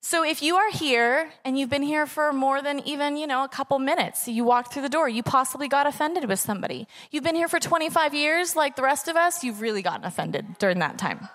So 0.00 0.24
if 0.24 0.42
you 0.42 0.56
are 0.56 0.70
here 0.72 1.30
and 1.44 1.56
you've 1.56 1.70
been 1.70 1.84
here 1.84 2.06
for 2.06 2.32
more 2.32 2.60
than 2.60 2.80
even, 2.80 3.16
you 3.16 3.28
know, 3.28 3.44
a 3.44 3.48
couple 3.48 3.78
minutes, 3.78 4.26
you 4.26 4.44
walked 4.44 4.72
through 4.72 4.82
the 4.82 4.88
door, 4.88 5.08
you 5.08 5.22
possibly 5.22 5.68
got 5.68 5.86
offended 5.86 6.24
with 6.24 6.40
somebody. 6.40 6.88
You've 7.12 7.22
been 7.22 7.36
here 7.36 7.46
for 7.46 7.60
25 7.60 8.12
years 8.12 8.56
like 8.56 8.74
the 8.74 8.82
rest 8.82 9.06
of 9.06 9.14
us, 9.14 9.44
you've 9.44 9.60
really 9.60 9.82
gotten 9.82 10.04
offended 10.04 10.58
during 10.58 10.80
that 10.80 10.98
time. 10.98 11.28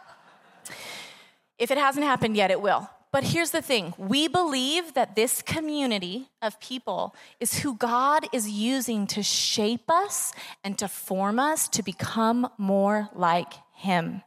If 1.57 1.71
it 1.71 1.77
hasn't 1.77 2.05
happened 2.05 2.35
yet, 2.35 2.51
it 2.51 2.59
will. 2.59 2.89
But 3.15 3.23
here's 3.23 3.51
the 3.51 3.61
thing 3.61 3.93
we 3.97 4.27
believe 4.27 4.93
that 4.95 5.15
this 5.15 5.41
community 5.41 6.27
of 6.41 6.59
people 6.59 7.15
is 7.39 7.59
who 7.59 7.77
God 7.77 8.27
is 8.33 8.49
using 8.49 9.07
to 9.07 9.23
shape 9.23 9.89
us 9.89 10.33
and 10.65 10.77
to 10.79 10.89
form 10.89 11.39
us 11.39 11.69
to 11.69 11.81
become 11.81 12.49
more 12.57 13.07
like 13.15 13.53
Him. 13.73 14.21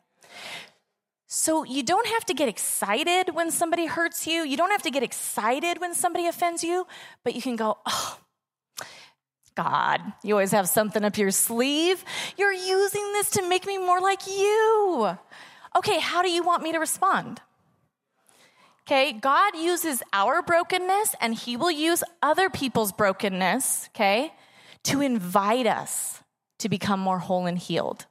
So 1.27 1.65
you 1.65 1.83
don't 1.83 2.07
have 2.07 2.25
to 2.25 2.33
get 2.33 2.49
excited 2.49 3.35
when 3.35 3.51
somebody 3.51 3.85
hurts 3.85 4.27
you. 4.27 4.43
You 4.43 4.57
don't 4.57 4.71
have 4.71 4.85
to 4.85 4.91
get 4.91 5.03
excited 5.03 5.83
when 5.83 5.93
somebody 5.93 6.27
offends 6.27 6.65
you, 6.65 6.87
but 7.25 7.35
you 7.35 7.43
can 7.43 7.57
go, 7.57 7.77
oh, 7.85 8.19
God, 9.55 10.01
you 10.25 10.33
always 10.33 10.53
have 10.53 10.67
something 10.67 11.05
up 11.05 11.19
your 11.19 11.31
sleeve. 11.31 12.03
You're 12.39 12.55
using 12.55 13.13
this 13.13 13.29
to 13.33 13.47
make 13.47 13.67
me 13.67 13.77
more 13.77 14.01
like 14.01 14.27
you. 14.27 15.11
Okay, 15.77 16.01
how 16.01 16.23
do 16.23 16.31
you 16.31 16.43
want 16.43 16.63
me 16.63 16.73
to 16.73 16.79
respond? 16.79 17.43
Okay, 18.89 19.13
God 19.13 19.55
uses 19.55 20.03
our 20.15 20.41
brokenness 20.41 21.15
and 21.21 21.35
He 21.35 21.59
will 21.59 21.71
use 21.71 22.03
other 22.23 22.49
people's 22.49 22.91
brokenness, 22.91 23.91
okay, 23.91 24.33
to 24.85 25.03
invite 25.03 25.67
us 25.67 26.23
to 26.61 26.71
become 26.71 26.99
more 26.99 27.19
whole 27.19 27.45
and 27.45 27.59
healed. 27.59 28.07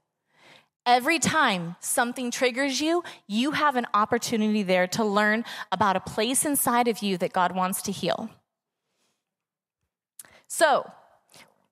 Every 0.85 1.17
time 1.17 1.77
something 1.79 2.29
triggers 2.29 2.79
you, 2.79 3.03
you 3.25 3.51
have 3.51 3.75
an 3.75 3.87
opportunity 3.95 4.61
there 4.61 4.85
to 4.89 5.03
learn 5.03 5.45
about 5.71 5.95
a 5.95 5.99
place 5.99 6.45
inside 6.45 6.87
of 6.87 6.99
you 6.99 7.17
that 7.17 7.33
God 7.33 7.55
wants 7.55 7.81
to 7.81 7.91
heal. 7.91 8.29
So, 10.47 10.91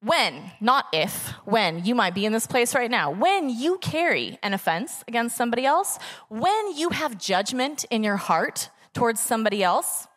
when, 0.02 0.52
not 0.60 0.88
if, 0.91 1.30
when 1.46 1.86
you 1.86 1.94
might 1.94 2.15
be 2.15 2.26
in 2.26 2.34
this 2.34 2.48
place 2.48 2.74
right 2.74 2.89
now, 2.89 3.12
when 3.12 3.52
you 3.52 3.78
carry 3.78 4.39
an 4.41 4.56
offense 4.56 5.04
against 5.08 5.38
somebody 5.38 5.63
else, 5.63 6.00
when 6.28 6.76
you 6.76 6.89
have 6.89 7.20
judgment 7.20 7.86
in 7.91 8.04
your 8.04 8.18
heart 8.18 8.70
towards 8.96 9.20
somebody 9.20 9.62
else, 9.64 10.08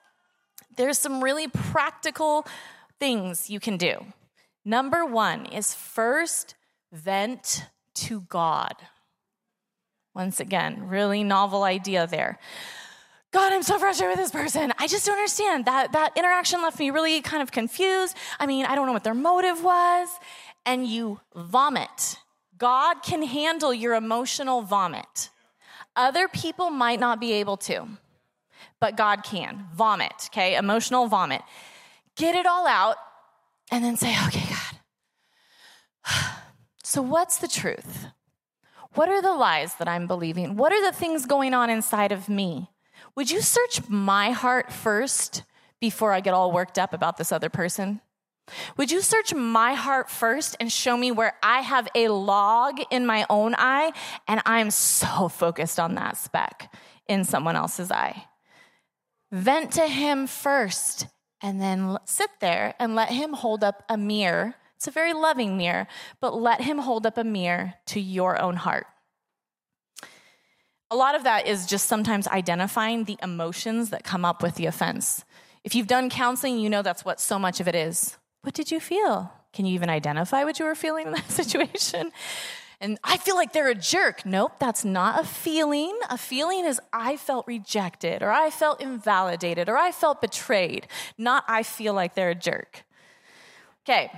there's 0.76 0.96
some 0.96 1.22
really 1.22 1.48
practical 1.48 2.46
things 2.98 3.50
you 3.50 3.60
can 3.60 3.76
do. 3.76 4.06
Number 4.64 5.04
one 5.04 5.44
is 5.46 5.74
first 5.74 6.54
vent 6.92 7.66
to 7.94 8.22
God. 8.22 8.74
Once 10.14 10.40
again, 10.40 10.88
really 10.88 11.22
novel 11.22 11.64
idea 11.64 12.06
there. 12.06 12.38
God, 13.30 13.52
I'm 13.52 13.62
so 13.62 13.78
frustrated 13.78 14.16
with 14.16 14.24
this 14.24 14.32
person. 14.32 14.72
I 14.78 14.86
just 14.86 15.04
don't 15.04 15.16
understand. 15.16 15.66
That, 15.66 15.92
that 15.92 16.16
interaction 16.16 16.62
left 16.62 16.78
me 16.78 16.90
really 16.90 17.20
kind 17.20 17.42
of 17.42 17.52
confused. 17.52 18.16
I 18.40 18.46
mean, 18.46 18.64
I 18.64 18.74
don't 18.74 18.86
know 18.86 18.92
what 18.92 19.04
their 19.04 19.14
motive 19.14 19.62
was. 19.62 20.08
And 20.64 20.86
you 20.86 21.20
vomit. 21.34 22.18
God 22.56 23.02
can 23.02 23.22
handle 23.22 23.72
your 23.72 23.94
emotional 23.94 24.62
vomit. 24.62 25.30
Other 25.94 26.26
people 26.26 26.70
might 26.70 27.00
not 27.00 27.20
be 27.20 27.32
able 27.34 27.56
to 27.58 27.88
but 28.80 28.96
God 28.96 29.22
can. 29.22 29.66
Vomit, 29.74 30.28
okay? 30.28 30.56
Emotional 30.56 31.06
vomit. 31.06 31.42
Get 32.16 32.34
it 32.34 32.46
all 32.46 32.66
out 32.66 32.96
and 33.70 33.84
then 33.84 33.96
say, 33.96 34.14
okay, 34.26 34.48
God. 34.48 36.24
So, 36.84 37.02
what's 37.02 37.36
the 37.36 37.48
truth? 37.48 38.06
What 38.94 39.10
are 39.10 39.20
the 39.20 39.34
lies 39.34 39.74
that 39.74 39.88
I'm 39.88 40.06
believing? 40.06 40.56
What 40.56 40.72
are 40.72 40.82
the 40.82 40.96
things 40.96 41.26
going 41.26 41.52
on 41.52 41.68
inside 41.68 42.12
of 42.12 42.30
me? 42.30 42.70
Would 43.14 43.30
you 43.30 43.42
search 43.42 43.86
my 43.88 44.30
heart 44.30 44.72
first 44.72 45.42
before 45.80 46.14
I 46.14 46.20
get 46.20 46.32
all 46.32 46.50
worked 46.50 46.78
up 46.78 46.94
about 46.94 47.18
this 47.18 47.30
other 47.30 47.50
person? 47.50 48.00
Would 48.76 48.90
you 48.90 49.02
search 49.02 49.34
my 49.34 49.74
heart 49.74 50.10
first 50.10 50.56
and 50.58 50.72
show 50.72 50.96
me 50.96 51.10
where 51.10 51.34
I 51.42 51.60
have 51.60 51.88
a 51.94 52.08
log 52.08 52.80
in 52.90 53.06
my 53.06 53.26
own 53.28 53.54
eye 53.58 53.92
and 54.26 54.40
I'm 54.46 54.70
so 54.70 55.28
focused 55.28 55.78
on 55.78 55.94
that 55.96 56.16
speck 56.16 56.72
in 57.06 57.24
someone 57.24 57.56
else's 57.56 57.90
eye? 57.90 58.24
Vent 59.30 59.72
to 59.72 59.86
him 59.86 60.26
first 60.26 61.06
and 61.42 61.60
then 61.60 61.98
sit 62.04 62.30
there 62.40 62.74
and 62.78 62.94
let 62.94 63.10
him 63.10 63.32
hold 63.32 63.62
up 63.62 63.84
a 63.88 63.96
mirror. 63.96 64.54
It's 64.76 64.88
a 64.88 64.92
very 64.92 65.12
loving 65.12 65.56
mirror, 65.56 65.86
but 66.20 66.34
let 66.34 66.62
him 66.62 66.78
hold 66.78 67.06
up 67.06 67.18
a 67.18 67.24
mirror 67.24 67.74
to 67.86 68.00
your 68.00 68.40
own 68.40 68.56
heart. 68.56 68.86
A 70.90 70.96
lot 70.96 71.14
of 71.14 71.24
that 71.24 71.46
is 71.46 71.66
just 71.66 71.86
sometimes 71.86 72.26
identifying 72.28 73.04
the 73.04 73.18
emotions 73.22 73.90
that 73.90 74.04
come 74.04 74.24
up 74.24 74.42
with 74.42 74.54
the 74.54 74.66
offense. 74.66 75.24
If 75.62 75.74
you've 75.74 75.86
done 75.86 76.08
counseling, 76.08 76.58
you 76.58 76.70
know 76.70 76.80
that's 76.80 77.04
what 77.04 77.20
so 77.20 77.38
much 77.38 77.60
of 77.60 77.68
it 77.68 77.74
is. 77.74 78.16
What 78.40 78.54
did 78.54 78.70
you 78.70 78.80
feel? 78.80 79.30
Can 79.52 79.66
you 79.66 79.74
even 79.74 79.90
identify 79.90 80.44
what 80.44 80.58
you 80.58 80.64
were 80.64 80.74
feeling 80.74 81.08
in 81.08 81.12
that 81.12 81.30
situation? 81.30 82.12
And 82.80 82.98
I 83.02 83.16
feel 83.16 83.34
like 83.34 83.52
they're 83.52 83.68
a 83.68 83.74
jerk. 83.74 84.24
Nope, 84.24 84.52
that's 84.60 84.84
not 84.84 85.20
a 85.20 85.24
feeling. 85.24 85.98
A 86.10 86.18
feeling 86.18 86.64
is 86.64 86.80
I 86.92 87.16
felt 87.16 87.46
rejected, 87.46 88.22
or 88.22 88.30
I 88.30 88.50
felt 88.50 88.80
invalidated, 88.80 89.68
or 89.68 89.76
I 89.76 89.90
felt 89.90 90.20
betrayed, 90.20 90.86
not 91.16 91.44
I 91.48 91.64
feel 91.64 91.92
like 91.94 92.14
they're 92.14 92.30
a 92.30 92.34
jerk. 92.34 92.84
Okay. 93.84 94.12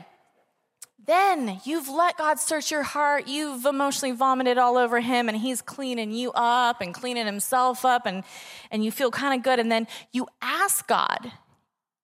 Then 1.07 1.61
you've 1.64 1.88
let 1.88 2.18
God 2.18 2.38
search 2.38 2.70
your 2.70 2.83
heart. 2.83 3.27
You've 3.27 3.64
emotionally 3.64 4.14
vomited 4.14 4.59
all 4.59 4.77
over 4.77 5.01
him, 5.01 5.29
and 5.29 5.38
he's 5.38 5.62
cleaning 5.62 6.12
you 6.12 6.31
up 6.35 6.83
and 6.83 6.92
cleaning 6.94 7.27
himself 7.27 7.85
up, 7.87 8.05
and, 8.05 8.23
and 8.70 8.85
you 8.85 8.92
feel 8.92 9.11
kind 9.11 9.35
of 9.35 9.42
good. 9.42 9.59
And 9.59 9.73
then 9.73 9.87
you 10.12 10.29
ask 10.42 10.87
God 10.87 11.33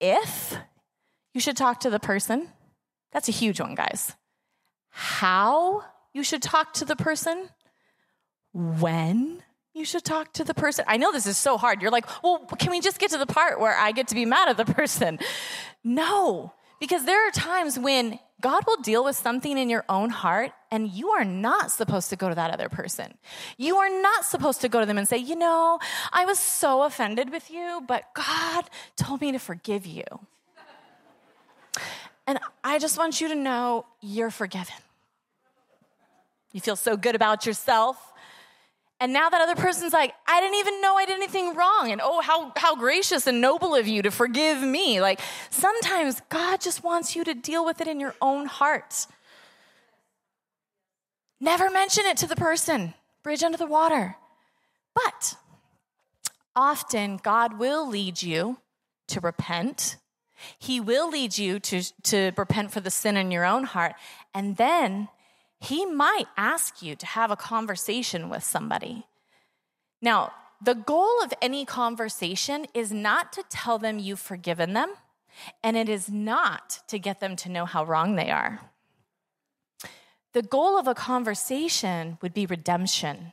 if 0.01 0.57
you 1.35 1.41
should 1.41 1.57
talk 1.57 1.81
to 1.81 1.91
the 1.91 2.01
person. 2.01 2.49
That's 3.13 3.29
a 3.29 3.33
huge 3.33 3.61
one, 3.61 3.75
guys. 3.75 4.15
How 4.89 5.85
you 6.17 6.25
should 6.25 6.41
talk 6.41 6.73
to 6.73 6.87
the 6.87 6.97
person, 6.97 7.51
when 8.55 9.43
you 9.75 9.85
should 9.85 10.03
talk 10.03 10.33
to 10.33 10.45
the 10.45 10.55
person. 10.55 10.83
I 10.89 10.97
know 10.97 11.13
this 11.13 11.27
is 11.27 11.37
so 11.37 11.59
hard. 11.59 11.83
You're 11.83 11.91
like, 11.91 12.07
well, 12.23 12.39
can 12.59 12.71
we 12.71 12.81
just 12.81 12.99
get 12.99 13.11
to 13.11 13.19
the 13.19 13.27
part 13.27 13.61
where 13.61 13.77
I 13.77 13.93
get 13.93 14.09
to 14.09 14.15
be 14.15 14.25
mad 14.25 14.49
at 14.49 14.57
the 14.57 14.65
person? 14.81 15.19
No, 15.85 16.55
because 16.81 17.05
there 17.05 17.29
are 17.29 17.31
times 17.31 17.79
when 17.79 18.19
God 18.41 18.65
will 18.67 18.79
deal 18.79 19.05
with 19.05 19.15
something 19.15 19.59
in 19.59 19.69
your 19.69 19.85
own 19.91 20.09
heart, 20.09 20.53
and 20.71 20.89
you 20.89 21.11
are 21.11 21.25
not 21.25 21.71
supposed 21.71 22.09
to 22.09 22.17
go 22.17 22.31
to 22.31 22.35
that 22.35 22.51
other 22.51 22.71
person. 22.71 23.13
You 23.59 23.77
are 23.77 23.91
not 24.01 24.25
supposed 24.25 24.63
to 24.63 24.71
go 24.71 24.81
to 24.81 24.87
them 24.87 24.97
and 24.97 25.07
say, 25.07 25.19
You 25.19 25.37
know, 25.37 25.79
I 26.15 26.25
was 26.25 26.39
so 26.39 26.85
offended 26.85 27.31
with 27.31 27.51
you, 27.51 27.83
but 27.87 28.05
God 28.15 28.65
told 28.97 29.21
me 29.21 29.33
to 29.33 29.39
forgive 29.39 29.85
you. 29.85 30.05
And 32.27 32.39
I 32.65 32.79
just 32.79 32.97
want 32.97 33.21
you 33.21 33.29
to 33.29 33.35
know 33.35 33.85
you're 34.01 34.31
forgiven. 34.31 34.77
You 36.53 36.61
feel 36.61 36.77
so 36.77 36.97
good 36.97 37.15
about 37.15 37.47
yourself. 37.47 37.97
And 38.99 39.13
now 39.13 39.29
that 39.29 39.41
other 39.41 39.55
person's 39.55 39.93
like, 39.93 40.15
I 40.27 40.41
didn't 40.41 40.57
even 40.57 40.81
know 40.81 40.97
I 40.97 41.05
did 41.05 41.17
anything 41.17 41.55
wrong. 41.55 41.93
And 41.93 42.01
oh, 42.03 42.23
how, 42.23 42.53
how 42.57 42.77
gracious 42.77 43.27
and 43.27 43.41
noble 43.41 43.75
of 43.75 43.87
you 43.87 44.01
to 44.03 44.11
forgive 44.11 44.63
me. 44.63 45.01
Like 45.01 45.21
sometimes 45.51 46.23
God 46.31 46.61
just 46.63 46.83
wants 46.83 47.15
you 47.15 47.23
to 47.25 47.35
deal 47.35 47.65
with 47.65 47.81
it 47.81 47.89
in 47.89 48.01
your 48.01 48.15
own 48.23 48.47
heart. 48.47 49.07
Never 51.41 51.69
mention 51.69 52.07
it 52.07 52.17
to 52.19 52.27
the 52.27 52.37
person, 52.37 52.95
bridge 53.23 53.43
under 53.43 53.59
the 53.59 53.67
water. 53.67 54.17
But 54.95 55.35
often 56.55 57.19
God 57.23 57.59
will 57.59 57.87
lead 57.87 58.23
you 58.23 58.59
to 59.09 59.21
repent. 59.21 59.97
He 60.59 60.81
will 60.81 61.11
lead 61.11 61.37
you 61.37 61.61
to, 61.61 61.83
to 62.05 62.33
repent 62.37 62.73
for 62.73 62.81
the 62.81 62.91
sin 62.91 63.19
in 63.19 63.31
your 63.31 63.45
own 63.45 63.65
heart. 63.65 63.93
And 64.33 64.57
then 64.57 65.09
he 65.61 65.87
might 65.87 66.27
ask 66.37 66.83
you 66.83 66.95
to 66.97 67.07
have 67.07 67.31
a 67.31 67.37
conversation 67.37 68.29
with 68.29 68.45
somebody. 68.45 69.07
Now, 70.03 70.33
the 70.63 70.75
goal 70.75 71.23
of 71.23 71.33
any 71.43 71.65
conversation 71.65 72.67
is 72.75 72.93
not 72.93 73.33
to 73.35 73.45
tell 73.49 73.79
them 73.79 73.99
you've 73.99 74.21
forgiven 74.21 74.73
them, 74.73 74.95
and 75.63 75.77
it 75.77 75.89
is 75.89 76.09
not 76.11 76.81
to 76.89 76.99
get 76.99 77.21
them 77.21 77.37
to 77.37 77.51
know 77.51 77.65
how 77.65 77.85
wrong 77.85 78.17
they 78.17 78.31
are. 78.31 78.61
The 80.33 80.43
goal 80.43 80.79
of 80.79 80.87
a 80.87 80.95
conversation 80.95 82.19
would 82.21 82.35
be 82.35 82.47
redemption. 82.47 83.33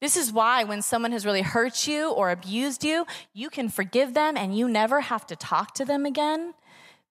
This 0.00 0.16
is 0.16 0.30
why, 0.30 0.64
when 0.64 0.82
someone 0.82 1.12
has 1.12 1.24
really 1.24 1.42
hurt 1.42 1.86
you 1.86 2.10
or 2.10 2.30
abused 2.30 2.84
you, 2.84 3.06
you 3.32 3.48
can 3.48 3.68
forgive 3.68 4.12
them 4.12 4.36
and 4.36 4.56
you 4.56 4.68
never 4.68 5.00
have 5.00 5.26
to 5.26 5.36
talk 5.36 5.74
to 5.74 5.84
them 5.84 6.04
again. 6.04 6.52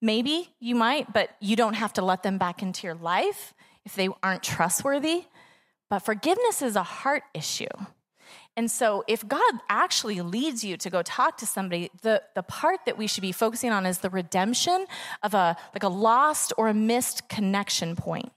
Maybe 0.05 0.53
you 0.59 0.75
might, 0.75 1.11
but 1.11 1.31
you 1.39 1.55
don't 1.55 1.73
have 1.73 1.93
to 1.93 2.03
let 2.03 2.21
them 2.21 2.37
back 2.37 2.61
into 2.61 2.85
your 2.85 2.93
life 2.93 3.55
if 3.85 3.95
they 3.95 4.07
aren't 4.21 4.43
trustworthy. 4.43 5.23
But 5.89 5.99
forgiveness 5.99 6.61
is 6.61 6.75
a 6.75 6.83
heart 6.83 7.23
issue. 7.33 7.75
And 8.55 8.69
so, 8.69 9.03
if 9.07 9.27
God 9.27 9.53
actually 9.67 10.21
leads 10.21 10.63
you 10.63 10.77
to 10.77 10.91
go 10.91 11.01
talk 11.01 11.37
to 11.37 11.47
somebody, 11.47 11.89
the, 12.03 12.21
the 12.35 12.43
part 12.43 12.81
that 12.85 12.99
we 12.99 13.07
should 13.07 13.23
be 13.23 13.31
focusing 13.31 13.71
on 13.71 13.87
is 13.87 13.97
the 13.97 14.11
redemption 14.11 14.85
of 15.23 15.33
a 15.33 15.57
like 15.73 15.81
a 15.81 15.87
lost 15.87 16.53
or 16.55 16.67
a 16.67 16.73
missed 16.75 17.27
connection 17.27 17.95
point. 17.95 18.31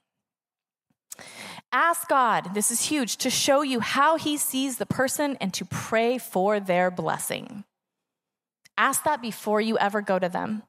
Ask 1.71 2.09
God, 2.09 2.55
this 2.55 2.71
is 2.71 2.81
huge, 2.81 3.19
to 3.19 3.29
show 3.29 3.61
you 3.61 3.81
how 3.81 4.17
He 4.17 4.39
sees 4.39 4.79
the 4.79 4.87
person 4.87 5.37
and 5.39 5.53
to 5.53 5.67
pray 5.67 6.17
for 6.17 6.61
their 6.61 6.91
blessing. 6.91 7.65
Ask 8.79 9.05
that 9.05 9.21
before 9.21 9.61
you 9.61 9.77
ever 9.77 10.01
go 10.01 10.19
to 10.19 10.31
them. 10.31 10.63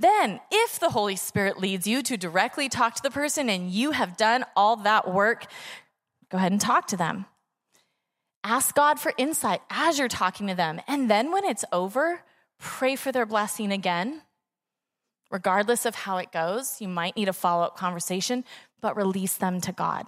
Then, 0.00 0.40
if 0.50 0.80
the 0.80 0.88
Holy 0.88 1.14
Spirit 1.14 1.60
leads 1.60 1.86
you 1.86 2.02
to 2.04 2.16
directly 2.16 2.70
talk 2.70 2.94
to 2.94 3.02
the 3.02 3.10
person 3.10 3.50
and 3.50 3.70
you 3.70 3.90
have 3.90 4.16
done 4.16 4.46
all 4.56 4.76
that 4.76 5.12
work, 5.12 5.44
go 6.30 6.38
ahead 6.38 6.52
and 6.52 6.60
talk 6.60 6.86
to 6.86 6.96
them. 6.96 7.26
Ask 8.42 8.74
God 8.74 8.98
for 8.98 9.12
insight 9.18 9.60
as 9.68 9.98
you're 9.98 10.08
talking 10.08 10.46
to 10.46 10.54
them. 10.54 10.80
And 10.88 11.10
then 11.10 11.30
when 11.30 11.44
it's 11.44 11.66
over, 11.70 12.22
pray 12.58 12.96
for 12.96 13.12
their 13.12 13.26
blessing 13.26 13.70
again. 13.70 14.22
Regardless 15.30 15.84
of 15.84 15.94
how 15.94 16.16
it 16.16 16.32
goes, 16.32 16.80
you 16.80 16.88
might 16.88 17.14
need 17.14 17.28
a 17.28 17.34
follow 17.34 17.62
up 17.64 17.76
conversation, 17.76 18.44
but 18.80 18.96
release 18.96 19.36
them 19.36 19.60
to 19.60 19.70
God. 19.70 20.06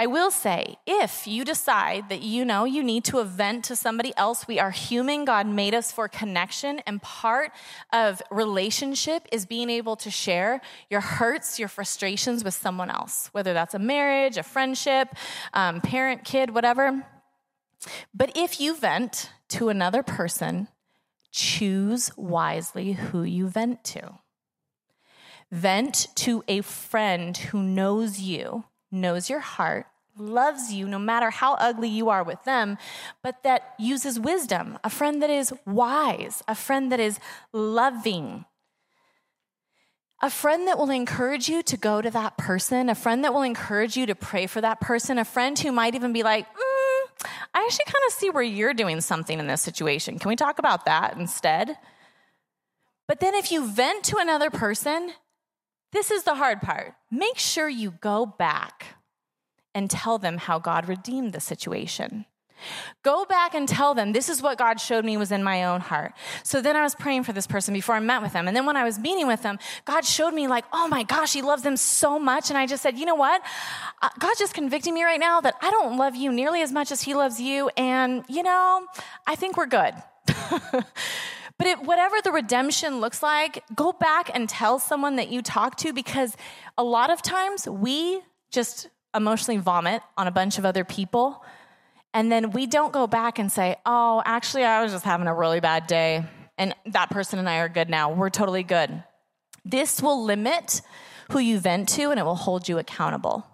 I 0.00 0.06
will 0.06 0.30
say, 0.30 0.76
if 0.86 1.26
you 1.26 1.44
decide 1.44 2.08
that 2.08 2.22
you 2.22 2.44
know 2.44 2.64
you 2.64 2.84
need 2.84 3.02
to 3.06 3.24
vent 3.24 3.64
to 3.64 3.74
somebody 3.74 4.12
else, 4.16 4.46
we 4.46 4.60
are 4.60 4.70
human. 4.70 5.24
God 5.24 5.48
made 5.48 5.74
us 5.74 5.90
for 5.90 6.06
connection, 6.06 6.78
and 6.86 7.02
part 7.02 7.50
of 7.92 8.22
relationship 8.30 9.26
is 9.32 9.44
being 9.44 9.68
able 9.68 9.96
to 9.96 10.08
share 10.08 10.60
your 10.88 11.00
hurts, 11.00 11.58
your 11.58 11.66
frustrations 11.66 12.44
with 12.44 12.54
someone 12.54 12.90
else, 12.90 13.28
whether 13.32 13.52
that's 13.52 13.74
a 13.74 13.80
marriage, 13.80 14.36
a 14.36 14.44
friendship, 14.44 15.08
um, 15.52 15.80
parent, 15.80 16.22
kid, 16.22 16.54
whatever. 16.54 17.04
But 18.14 18.36
if 18.36 18.60
you 18.60 18.76
vent 18.76 19.30
to 19.48 19.68
another 19.68 20.04
person, 20.04 20.68
choose 21.32 22.12
wisely 22.16 22.92
who 22.92 23.24
you 23.24 23.48
vent 23.48 23.82
to. 23.82 24.20
Vent 25.50 26.06
to 26.14 26.44
a 26.46 26.60
friend 26.60 27.36
who 27.36 27.60
knows 27.60 28.20
you 28.20 28.62
knows 28.90 29.28
your 29.30 29.40
heart, 29.40 29.86
loves 30.16 30.72
you 30.72 30.88
no 30.88 30.98
matter 30.98 31.30
how 31.30 31.54
ugly 31.54 31.88
you 31.88 32.08
are 32.08 32.24
with 32.24 32.42
them, 32.44 32.78
but 33.22 33.42
that 33.42 33.74
uses 33.78 34.18
wisdom, 34.18 34.78
a 34.82 34.90
friend 34.90 35.22
that 35.22 35.30
is 35.30 35.52
wise, 35.66 36.42
a 36.48 36.54
friend 36.54 36.90
that 36.92 37.00
is 37.00 37.18
loving. 37.52 38.44
A 40.20 40.30
friend 40.30 40.66
that 40.66 40.78
will 40.78 40.90
encourage 40.90 41.48
you 41.48 41.62
to 41.62 41.76
go 41.76 42.02
to 42.02 42.10
that 42.10 42.36
person, 42.36 42.88
a 42.88 42.94
friend 42.94 43.22
that 43.22 43.32
will 43.32 43.42
encourage 43.42 43.96
you 43.96 44.04
to 44.06 44.16
pray 44.16 44.48
for 44.48 44.60
that 44.60 44.80
person, 44.80 45.16
a 45.16 45.24
friend 45.24 45.56
who 45.56 45.70
might 45.70 45.94
even 45.94 46.12
be 46.12 46.24
like, 46.24 46.44
mm, 46.44 47.26
I 47.54 47.64
actually 47.64 47.84
kind 47.86 48.04
of 48.08 48.12
see 48.12 48.30
where 48.30 48.42
you're 48.42 48.74
doing 48.74 49.00
something 49.00 49.38
in 49.38 49.46
this 49.46 49.62
situation. 49.62 50.18
Can 50.18 50.28
we 50.28 50.34
talk 50.36 50.58
about 50.58 50.86
that 50.86 51.16
instead? 51.16 51.76
But 53.06 53.20
then 53.20 53.34
if 53.34 53.52
you 53.52 53.66
vent 53.66 54.04
to 54.04 54.18
another 54.18 54.50
person, 54.50 55.12
this 55.92 56.10
is 56.10 56.24
the 56.24 56.34
hard 56.34 56.60
part. 56.60 56.94
Make 57.10 57.38
sure 57.38 57.68
you 57.68 57.92
go 58.00 58.26
back 58.26 58.96
and 59.74 59.90
tell 59.90 60.18
them 60.18 60.38
how 60.38 60.58
God 60.58 60.88
redeemed 60.88 61.32
the 61.32 61.40
situation. 61.40 62.26
Go 63.02 63.24
back 63.24 63.54
and 63.54 63.68
tell 63.68 63.94
them, 63.94 64.12
this 64.12 64.28
is 64.28 64.42
what 64.42 64.58
God 64.58 64.80
showed 64.80 65.04
me 65.04 65.16
was 65.16 65.30
in 65.30 65.42
my 65.42 65.64
own 65.64 65.80
heart. 65.80 66.12
So 66.42 66.60
then 66.60 66.76
I 66.76 66.82
was 66.82 66.94
praying 66.94 67.24
for 67.24 67.32
this 67.32 67.46
person 67.46 67.72
before 67.72 67.94
I 67.94 68.00
met 68.00 68.22
with 68.22 68.32
them. 68.32 68.48
And 68.48 68.56
then 68.56 68.66
when 68.66 68.76
I 68.76 68.84
was 68.84 68.98
meeting 68.98 69.26
with 69.26 69.42
them, 69.42 69.58
God 69.84 70.04
showed 70.04 70.34
me, 70.34 70.48
like, 70.48 70.64
oh 70.72 70.88
my 70.88 71.04
gosh, 71.04 71.32
He 71.32 71.42
loves 71.42 71.62
them 71.62 71.76
so 71.76 72.18
much. 72.18 72.50
And 72.50 72.58
I 72.58 72.66
just 72.66 72.82
said, 72.82 72.98
you 72.98 73.06
know 73.06 73.14
what? 73.14 73.42
Uh, 74.02 74.08
God's 74.18 74.40
just 74.40 74.54
convicting 74.54 74.94
me 74.94 75.04
right 75.04 75.20
now 75.20 75.40
that 75.40 75.54
I 75.62 75.70
don't 75.70 75.96
love 75.96 76.16
you 76.16 76.32
nearly 76.32 76.62
as 76.62 76.72
much 76.72 76.90
as 76.90 77.02
He 77.02 77.14
loves 77.14 77.40
you. 77.40 77.70
And, 77.76 78.24
you 78.28 78.42
know, 78.42 78.86
I 79.26 79.36
think 79.36 79.56
we're 79.56 79.66
good. 79.66 79.94
But 81.58 81.66
it, 81.66 81.82
whatever 81.82 82.16
the 82.22 82.30
redemption 82.30 83.00
looks 83.00 83.22
like, 83.22 83.64
go 83.74 83.92
back 83.92 84.30
and 84.32 84.48
tell 84.48 84.78
someone 84.78 85.16
that 85.16 85.28
you 85.28 85.42
talk 85.42 85.76
to 85.78 85.92
because 85.92 86.36
a 86.76 86.84
lot 86.84 87.10
of 87.10 87.20
times 87.20 87.68
we 87.68 88.20
just 88.50 88.88
emotionally 89.14 89.58
vomit 89.58 90.02
on 90.16 90.28
a 90.28 90.30
bunch 90.30 90.58
of 90.58 90.64
other 90.64 90.84
people. 90.84 91.44
And 92.14 92.30
then 92.30 92.52
we 92.52 92.66
don't 92.66 92.92
go 92.92 93.06
back 93.08 93.38
and 93.38 93.50
say, 93.50 93.76
oh, 93.84 94.22
actually, 94.24 94.64
I 94.64 94.82
was 94.82 94.92
just 94.92 95.04
having 95.04 95.26
a 95.26 95.34
really 95.34 95.60
bad 95.60 95.88
day. 95.88 96.24
And 96.56 96.74
that 96.86 97.10
person 97.10 97.38
and 97.40 97.48
I 97.48 97.58
are 97.58 97.68
good 97.68 97.90
now. 97.90 98.12
We're 98.12 98.30
totally 98.30 98.62
good. 98.62 99.02
This 99.64 100.00
will 100.00 100.24
limit 100.24 100.80
who 101.30 101.40
you 101.40 101.58
vent 101.58 101.88
to 101.90 102.10
and 102.10 102.20
it 102.20 102.24
will 102.24 102.36
hold 102.36 102.68
you 102.68 102.78
accountable. 102.78 103.46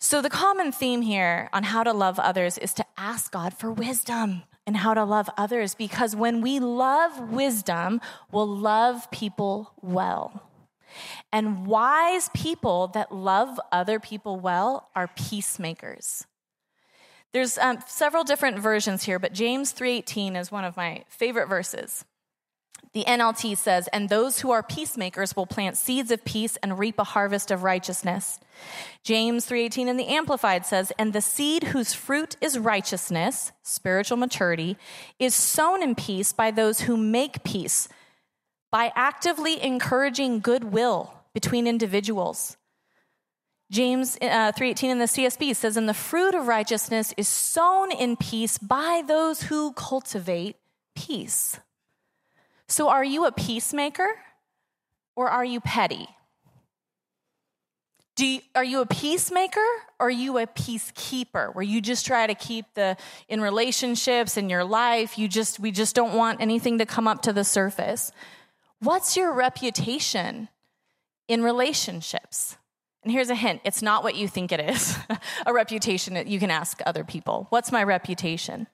So, 0.00 0.22
the 0.22 0.30
common 0.30 0.70
theme 0.70 1.02
here 1.02 1.50
on 1.52 1.64
how 1.64 1.82
to 1.82 1.92
love 1.92 2.18
others 2.18 2.56
is 2.56 2.72
to 2.74 2.84
ask 2.96 3.32
God 3.32 3.52
for 3.52 3.70
wisdom 3.70 4.44
and 4.68 4.76
how 4.76 4.92
to 4.92 5.02
love 5.02 5.30
others 5.38 5.74
because 5.74 6.14
when 6.14 6.42
we 6.42 6.60
love 6.60 7.30
wisdom, 7.30 8.02
we'll 8.30 8.46
love 8.46 9.10
people 9.10 9.72
well. 9.80 10.42
And 11.32 11.66
wise 11.66 12.28
people 12.34 12.86
that 12.88 13.10
love 13.10 13.58
other 13.72 13.98
people 13.98 14.38
well 14.38 14.90
are 14.94 15.08
peacemakers. 15.08 16.26
There's 17.32 17.56
um, 17.56 17.78
several 17.86 18.24
different 18.24 18.58
versions 18.58 19.04
here, 19.04 19.18
but 19.18 19.32
James 19.32 19.72
3:18 19.72 20.36
is 20.36 20.52
one 20.52 20.66
of 20.66 20.76
my 20.76 21.04
favorite 21.08 21.48
verses. 21.48 22.04
The 22.92 23.04
NLT 23.04 23.56
says, 23.56 23.88
And 23.88 24.08
those 24.08 24.40
who 24.40 24.50
are 24.50 24.62
peacemakers 24.62 25.36
will 25.36 25.46
plant 25.46 25.76
seeds 25.76 26.10
of 26.10 26.24
peace 26.24 26.56
and 26.62 26.78
reap 26.78 26.98
a 26.98 27.04
harvest 27.04 27.50
of 27.50 27.62
righteousness. 27.62 28.40
James 29.02 29.46
3:18 29.46 29.88
in 29.88 29.96
the 29.96 30.08
Amplified 30.08 30.64
says, 30.64 30.92
And 30.98 31.12
the 31.12 31.20
seed 31.20 31.64
whose 31.64 31.92
fruit 31.92 32.36
is 32.40 32.58
righteousness, 32.58 33.52
spiritual 33.62 34.16
maturity, 34.16 34.76
is 35.18 35.34
sown 35.34 35.82
in 35.82 35.94
peace 35.94 36.32
by 36.32 36.50
those 36.50 36.82
who 36.82 36.96
make 36.96 37.44
peace, 37.44 37.88
by 38.70 38.92
actively 38.94 39.62
encouraging 39.62 40.40
goodwill 40.40 41.14
between 41.34 41.66
individuals. 41.66 42.56
James 43.70 44.16
uh, 44.22 44.52
3:18 44.52 44.90
in 44.90 44.98
the 44.98 45.04
CSB 45.04 45.54
says, 45.54 45.76
And 45.76 45.88
the 45.88 45.94
fruit 45.94 46.34
of 46.34 46.46
righteousness 46.46 47.12
is 47.18 47.28
sown 47.28 47.92
in 47.92 48.16
peace 48.16 48.56
by 48.56 49.02
those 49.06 49.42
who 49.42 49.72
cultivate 49.72 50.56
peace. 50.96 51.60
So, 52.68 52.88
are 52.88 53.04
you 53.04 53.24
a 53.24 53.32
peacemaker 53.32 54.08
or 55.16 55.28
are 55.28 55.44
you 55.44 55.60
petty? 55.60 56.06
You, 58.18 58.40
are 58.56 58.64
you 58.64 58.80
a 58.80 58.86
peacemaker 58.86 59.64
or 60.00 60.08
are 60.08 60.10
you 60.10 60.38
a 60.38 60.46
peacekeeper 60.46 61.54
where 61.54 61.62
you 61.62 61.80
just 61.80 62.04
try 62.04 62.26
to 62.26 62.34
keep 62.34 62.66
the 62.74 62.96
in 63.28 63.40
relationships 63.40 64.36
in 64.36 64.50
your 64.50 64.64
life 64.64 65.16
you 65.16 65.28
just 65.28 65.60
we 65.60 65.70
just 65.70 65.94
don't 65.94 66.14
want 66.14 66.40
anything 66.40 66.78
to 66.78 66.86
come 66.86 67.06
up 67.06 67.22
to 67.22 67.32
the 67.32 67.44
surface? 67.44 68.10
What's 68.80 69.16
your 69.16 69.32
reputation 69.32 70.48
in 71.28 71.44
relationships? 71.44 72.56
And 73.04 73.12
here's 73.12 73.30
a 73.30 73.34
hint 73.34 73.60
it's 73.64 73.82
not 73.82 74.02
what 74.02 74.16
you 74.16 74.26
think 74.26 74.52
it 74.52 74.60
is 74.60 74.98
a 75.46 75.52
reputation 75.52 76.14
that 76.14 76.26
you 76.26 76.40
can 76.40 76.50
ask 76.50 76.80
other 76.84 77.04
people. 77.04 77.46
What's 77.50 77.70
my 77.70 77.84
reputation? 77.84 78.66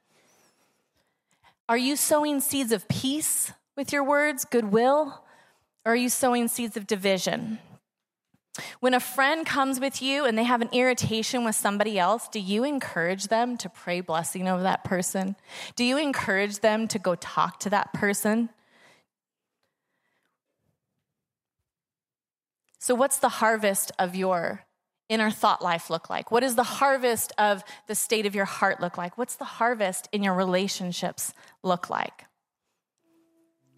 Are 1.68 1.78
you 1.78 1.96
sowing 1.96 2.40
seeds 2.40 2.72
of 2.72 2.88
peace 2.88 3.52
with 3.76 3.92
your 3.92 4.05
words, 4.05 4.44
goodwill? 4.44 5.22
Or 5.84 5.92
are 5.92 5.96
you 5.96 6.09
sowing 6.09 6.49
seeds 6.49 6.76
of 6.76 6.86
division? 6.86 7.59
When 8.78 8.94
a 8.94 9.01
friend 9.01 9.44
comes 9.44 9.80
with 9.80 10.01
you 10.01 10.24
and 10.24 10.38
they 10.38 10.44
have 10.44 10.62
an 10.62 10.68
irritation 10.72 11.44
with 11.44 11.57
somebody 11.57 11.99
else, 11.99 12.28
do 12.28 12.38
you 12.38 12.62
encourage 12.62 13.26
them 13.26 13.57
to 13.59 13.68
pray 13.68 14.01
blessing 14.01 14.46
over 14.46 14.62
that 14.62 14.84
person? 14.84 15.34
Do 15.74 15.84
you 15.84 15.99
encourage 15.99 16.61
them 16.61 16.86
to 16.88 16.99
go 16.99 17.16
talk 17.16 17.59
to 17.61 17.70
that 17.70 17.92
person? 17.92 18.51
So, 22.78 22.94
what's 22.94 23.18
the 23.18 23.28
harvest 23.28 23.90
of 23.99 24.14
your 24.14 24.64
inner 25.09 25.30
thought 25.30 25.62
life 25.62 25.90
look 25.90 26.09
like? 26.09 26.30
What 26.30 26.40
does 26.40 26.55
the 26.55 26.62
harvest 26.62 27.32
of 27.38 27.64
the 27.88 27.94
state 27.94 28.26
of 28.26 28.34
your 28.34 28.44
heart 28.44 28.80
look 28.80 28.96
like? 28.96 29.18
What's 29.18 29.36
the 29.36 29.44
harvest 29.44 30.09
in 30.12 30.22
your 30.22 30.34
relationships 30.34 31.32
look 31.62 31.90
like? 31.90 32.26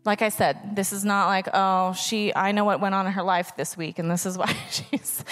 Like 0.07 0.23
I 0.23 0.29
said, 0.29 0.77
this 0.77 0.93
is 0.93 1.05
not 1.05 1.27
like, 1.27 1.49
oh, 1.53 1.93
she, 1.93 2.35
I 2.35 2.53
know 2.53 2.65
what 2.65 2.81
went 2.81 2.95
on 2.95 3.07
in 3.07 3.13
her 3.13 3.23
life 3.23 3.57
this 3.57 3.77
week, 3.77 3.99
and 3.99 4.11
this 4.11 4.25
is 4.27 4.39
why 4.39 4.55
she's. 4.71 5.25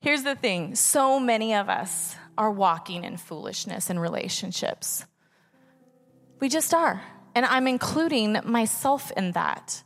Here's 0.00 0.22
the 0.22 0.36
thing 0.36 0.74
so 0.74 1.18
many 1.18 1.54
of 1.54 1.68
us 1.68 2.16
are 2.36 2.50
walking 2.50 3.04
in 3.04 3.16
foolishness 3.16 3.90
in 3.90 3.98
relationships. 3.98 5.04
We 6.40 6.48
just 6.48 6.72
are. 6.72 7.02
And 7.34 7.44
I'm 7.44 7.66
including 7.66 8.38
myself 8.44 9.10
in 9.16 9.32
that. 9.32 9.82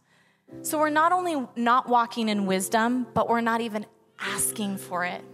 So 0.61 0.79
we're 0.79 0.91
not 0.91 1.13
only 1.13 1.47
not 1.57 1.89
walking 1.89 2.29
in 2.29 2.45
wisdom, 2.45 3.07
but 3.15 3.29
we're 3.29 3.41
not 3.41 3.63
even 3.63 3.87
asking 4.19 4.77
for 4.77 5.05
it. 5.05 5.25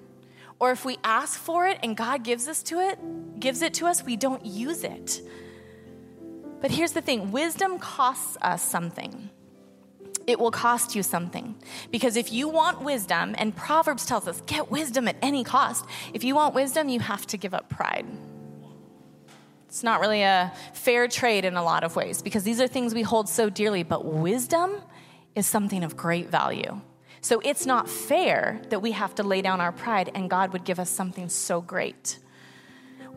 Or 0.60 0.70
if 0.70 0.84
we 0.84 0.96
ask 1.04 1.38
for 1.38 1.66
it 1.66 1.78
and 1.82 1.96
God 1.96 2.22
gives 2.22 2.48
us 2.48 2.62
to 2.64 2.80
it, 2.80 2.98
gives 3.40 3.62
it 3.62 3.74
to 3.74 3.86
us, 3.86 4.04
we 4.04 4.16
don't 4.16 4.44
use 4.44 4.84
it. 4.84 5.20
But 6.60 6.70
here's 6.70 6.92
the 6.92 7.00
thing, 7.00 7.30
wisdom 7.30 7.78
costs 7.78 8.36
us 8.42 8.62
something 8.62 9.30
it 10.28 10.38
will 10.38 10.50
cost 10.50 10.94
you 10.94 11.02
something. 11.02 11.56
Because 11.90 12.14
if 12.14 12.30
you 12.30 12.50
want 12.50 12.82
wisdom, 12.82 13.34
and 13.38 13.56
Proverbs 13.56 14.04
tells 14.04 14.28
us, 14.28 14.42
get 14.42 14.70
wisdom 14.70 15.08
at 15.08 15.16
any 15.22 15.42
cost. 15.42 15.86
If 16.12 16.22
you 16.22 16.34
want 16.34 16.54
wisdom, 16.54 16.90
you 16.90 17.00
have 17.00 17.26
to 17.28 17.38
give 17.38 17.54
up 17.54 17.70
pride. 17.70 18.04
It's 19.68 19.82
not 19.82 20.00
really 20.00 20.20
a 20.20 20.52
fair 20.74 21.08
trade 21.08 21.46
in 21.46 21.56
a 21.56 21.62
lot 21.62 21.82
of 21.82 21.96
ways 21.96 22.20
because 22.20 22.44
these 22.44 22.60
are 22.60 22.68
things 22.68 22.94
we 22.94 23.02
hold 23.02 23.26
so 23.26 23.48
dearly, 23.48 23.82
but 23.82 24.04
wisdom 24.04 24.76
is 25.34 25.46
something 25.46 25.82
of 25.82 25.96
great 25.96 26.28
value. 26.28 26.78
So 27.22 27.40
it's 27.40 27.64
not 27.64 27.88
fair 27.88 28.60
that 28.68 28.80
we 28.80 28.92
have 28.92 29.14
to 29.14 29.22
lay 29.22 29.40
down 29.40 29.62
our 29.62 29.72
pride 29.72 30.10
and 30.14 30.28
God 30.28 30.52
would 30.52 30.64
give 30.64 30.78
us 30.78 30.90
something 30.90 31.30
so 31.30 31.62
great. 31.62 32.18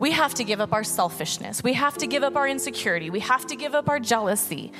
We 0.02 0.10
have 0.10 0.34
to 0.34 0.42
give 0.42 0.60
up 0.60 0.72
our 0.72 0.82
selfishness. 0.82 1.62
We 1.62 1.74
have 1.74 1.96
to 1.98 2.08
give 2.08 2.24
up 2.24 2.34
our 2.34 2.48
insecurity. 2.48 3.08
We 3.08 3.20
have 3.20 3.46
to 3.46 3.54
give 3.54 3.72
up 3.72 3.88
our 3.88 4.00
jealousy. 4.00 4.72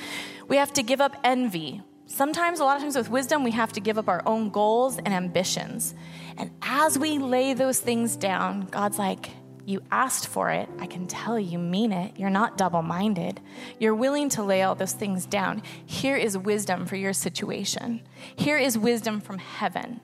We 0.49 0.57
have 0.57 0.73
to 0.73 0.83
give 0.83 1.01
up 1.01 1.17
envy. 1.23 1.81
Sometimes, 2.07 2.59
a 2.59 2.65
lot 2.65 2.75
of 2.75 2.83
times 2.83 2.97
with 2.97 3.09
wisdom, 3.09 3.45
we 3.45 3.53
have 3.53 3.73
to 3.75 3.81
give 3.81 3.99
up 3.99 4.09
our 4.09 4.21
own 4.27 4.51
goals 4.51 4.99
and 4.99 5.11
ambitions. 5.15 5.95
And 6.37 6.51
as 6.61 6.99
we 6.99 7.19
lay 7.19 7.55
those 7.55 7.79
things 7.79 8.17
down, 8.17 8.63
God's 8.63 8.99
like, 8.99 9.31
You 9.65 9.81
asked 9.93 10.27
for 10.27 10.51
it. 10.51 10.69
I 10.81 10.87
can 10.89 11.07
tell 11.07 11.39
you 11.39 11.57
mean 11.57 11.93
it. 11.93 12.19
You're 12.19 12.29
not 12.29 12.59
double 12.59 12.83
minded. 12.83 13.41
You're 13.79 13.95
willing 13.95 14.29
to 14.31 14.43
lay 14.43 14.63
all 14.63 14.75
those 14.75 14.93
things 14.93 15.25
down. 15.25 15.63
Here 15.87 16.17
is 16.17 16.37
wisdom 16.37 16.85
for 16.85 16.97
your 16.97 17.13
situation. 17.13 18.03
Here 18.35 18.59
is 18.59 18.77
wisdom 18.77 19.21
from 19.21 19.39
heaven. 19.39 20.01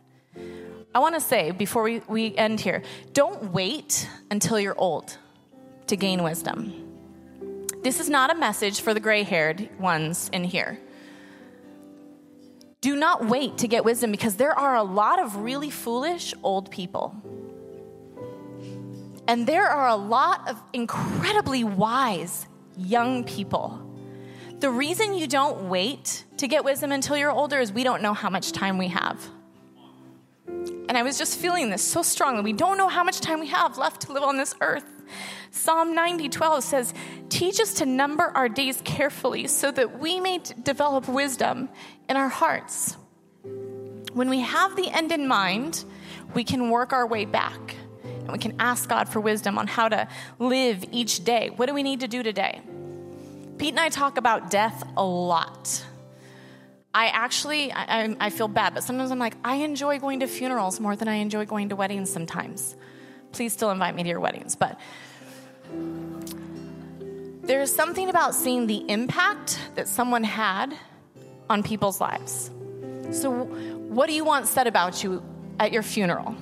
I 0.99 1.01
want 1.01 1.15
to 1.15 1.21
say 1.21 1.53
before 1.53 1.85
we, 1.85 2.03
we 2.09 2.37
end 2.37 2.59
here 2.59 2.83
don't 3.13 3.53
wait 3.53 4.11
until 4.33 4.59
you're 4.59 4.77
old 4.77 5.17
to 5.87 5.95
gain 5.95 6.25
wisdom. 6.25 6.73
This 7.85 8.01
is 8.01 8.11
not 8.11 8.33
a 8.33 8.35
message 8.35 8.81
for 8.81 8.93
the 8.93 8.99
gray 8.99 9.23
haired 9.23 9.69
ones 9.79 10.29
in 10.33 10.43
here. 10.43 10.77
Do 12.81 12.97
not 12.97 13.27
wait 13.27 13.59
to 13.59 13.69
get 13.69 13.85
wisdom 13.85 14.11
because 14.11 14.35
there 14.35 14.59
are 14.59 14.75
a 14.75 14.83
lot 14.83 15.21
of 15.21 15.37
really 15.37 15.71
foolish 15.71 16.35
old 16.43 16.69
people. 16.73 17.15
And 19.29 19.47
there 19.47 19.69
are 19.69 19.87
a 19.87 19.95
lot 19.95 20.49
of 20.49 20.61
incredibly 20.73 21.63
wise 21.63 22.49
young 22.77 23.23
people. 23.23 23.81
The 24.59 24.71
reason 24.71 25.15
you 25.15 25.29
don't 25.29 25.69
wait 25.69 26.25
to 26.39 26.49
get 26.49 26.65
wisdom 26.65 26.91
until 26.91 27.17
you're 27.17 27.31
older 27.31 27.61
is 27.61 27.73
we 27.73 27.85
don't 27.85 28.03
know 28.03 28.15
how 28.15 28.31
much 28.31 28.51
time 28.51 28.79
we 28.79 28.89
have. 28.89 29.31
And 30.89 30.97
I 30.97 31.03
was 31.03 31.19
just 31.19 31.39
feeling 31.39 31.71
this 31.71 31.83
so 31.83 32.03
strongly. 32.03 32.43
We 32.43 32.53
don't 32.55 32.79
know 32.79 32.89
how 32.89 33.05
much 33.05 33.21
time 33.21 33.41
we 33.41 33.49
have 33.49 33.77
left 33.77 34.03
to 34.03 34.13
live 34.13 34.23
on 34.23 34.37
this 34.37 34.55
earth. 34.61 34.85
Psalm 35.51 35.95
90 35.95 36.29
12 36.29 36.65
says, 36.65 36.95
Teach 37.29 37.61
us 37.61 37.75
to 37.75 37.87
number 37.87 38.25
our 38.35 38.49
days 38.49 38.81
carefully 38.85 39.47
so 39.47 39.71
that 39.71 39.99
we 39.99 40.21
may 40.21 40.39
develop 40.63 41.09
wisdom 41.09 41.69
in 42.09 42.17
our 42.17 42.29
hearts. 42.29 42.97
When 44.13 44.31
we 44.31 44.41
have 44.41 44.77
the 44.77 44.89
end 44.91 45.13
in 45.13 45.29
mind, 45.29 45.85
we 46.35 46.45
can 46.45 46.71
work 46.71 46.93
our 46.93 47.07
way 47.07 47.25
back 47.25 47.77
and 48.03 48.33
we 48.33 48.39
can 48.39 48.55
ask 48.59 48.89
God 48.89 49.09
for 49.09 49.21
wisdom 49.21 49.59
on 49.59 49.67
how 49.67 49.89
to 49.89 50.09
live 50.39 50.85
each 50.91 51.25
day. 51.25 51.51
What 51.55 51.67
do 51.67 51.75
we 51.75 51.83
need 51.83 52.01
to 52.01 52.09
do 52.09 52.23
today? 52.23 52.61
Pete 53.59 53.71
and 53.71 53.81
I 53.81 53.89
talk 53.89 54.19
about 54.19 54.51
death 54.51 54.85
a 54.97 55.05
lot. 55.05 55.85
I 56.99 57.11
actually, 57.11 57.71
I, 57.71 58.17
I, 58.19 58.31
feel 58.31 58.49
bad, 58.49 58.75
but 58.75 58.83
sometimes 58.83 59.13
I'm 59.13 59.21
like, 59.21 59.37
I 59.45 59.55
enjoy 59.59 60.01
going 60.01 60.19
to 60.19 60.27
funerals 60.27 60.81
more 60.81 60.97
than 60.97 61.07
I 61.07 61.15
enjoy 61.15 61.47
going 61.47 61.69
to 61.69 61.77
weddings 61.77 62.11
sometimes. 62.11 62.75
Please 63.31 63.53
still 63.53 63.71
invite 63.71 63.95
me 63.95 64.03
to 64.03 64.09
your 64.09 64.19
weddings. 64.19 64.57
But 64.57 64.81
there 67.43 67.61
is 67.61 67.73
something 67.73 68.11
about 68.11 68.35
seeing 68.35 68.67
the 68.67 68.85
impact 68.91 69.61
that 69.77 69.87
someone 69.87 70.25
had 70.25 70.77
on 71.49 71.63
people's 71.63 72.01
lives. 72.01 72.51
So, 73.13 73.45
what 73.45 74.09
do 74.09 74.13
you 74.13 74.25
want 74.25 74.49
said 74.49 74.67
about 74.67 75.05
you 75.05 75.23
at 75.61 75.71
your 75.71 75.85
funeral? 75.85 76.35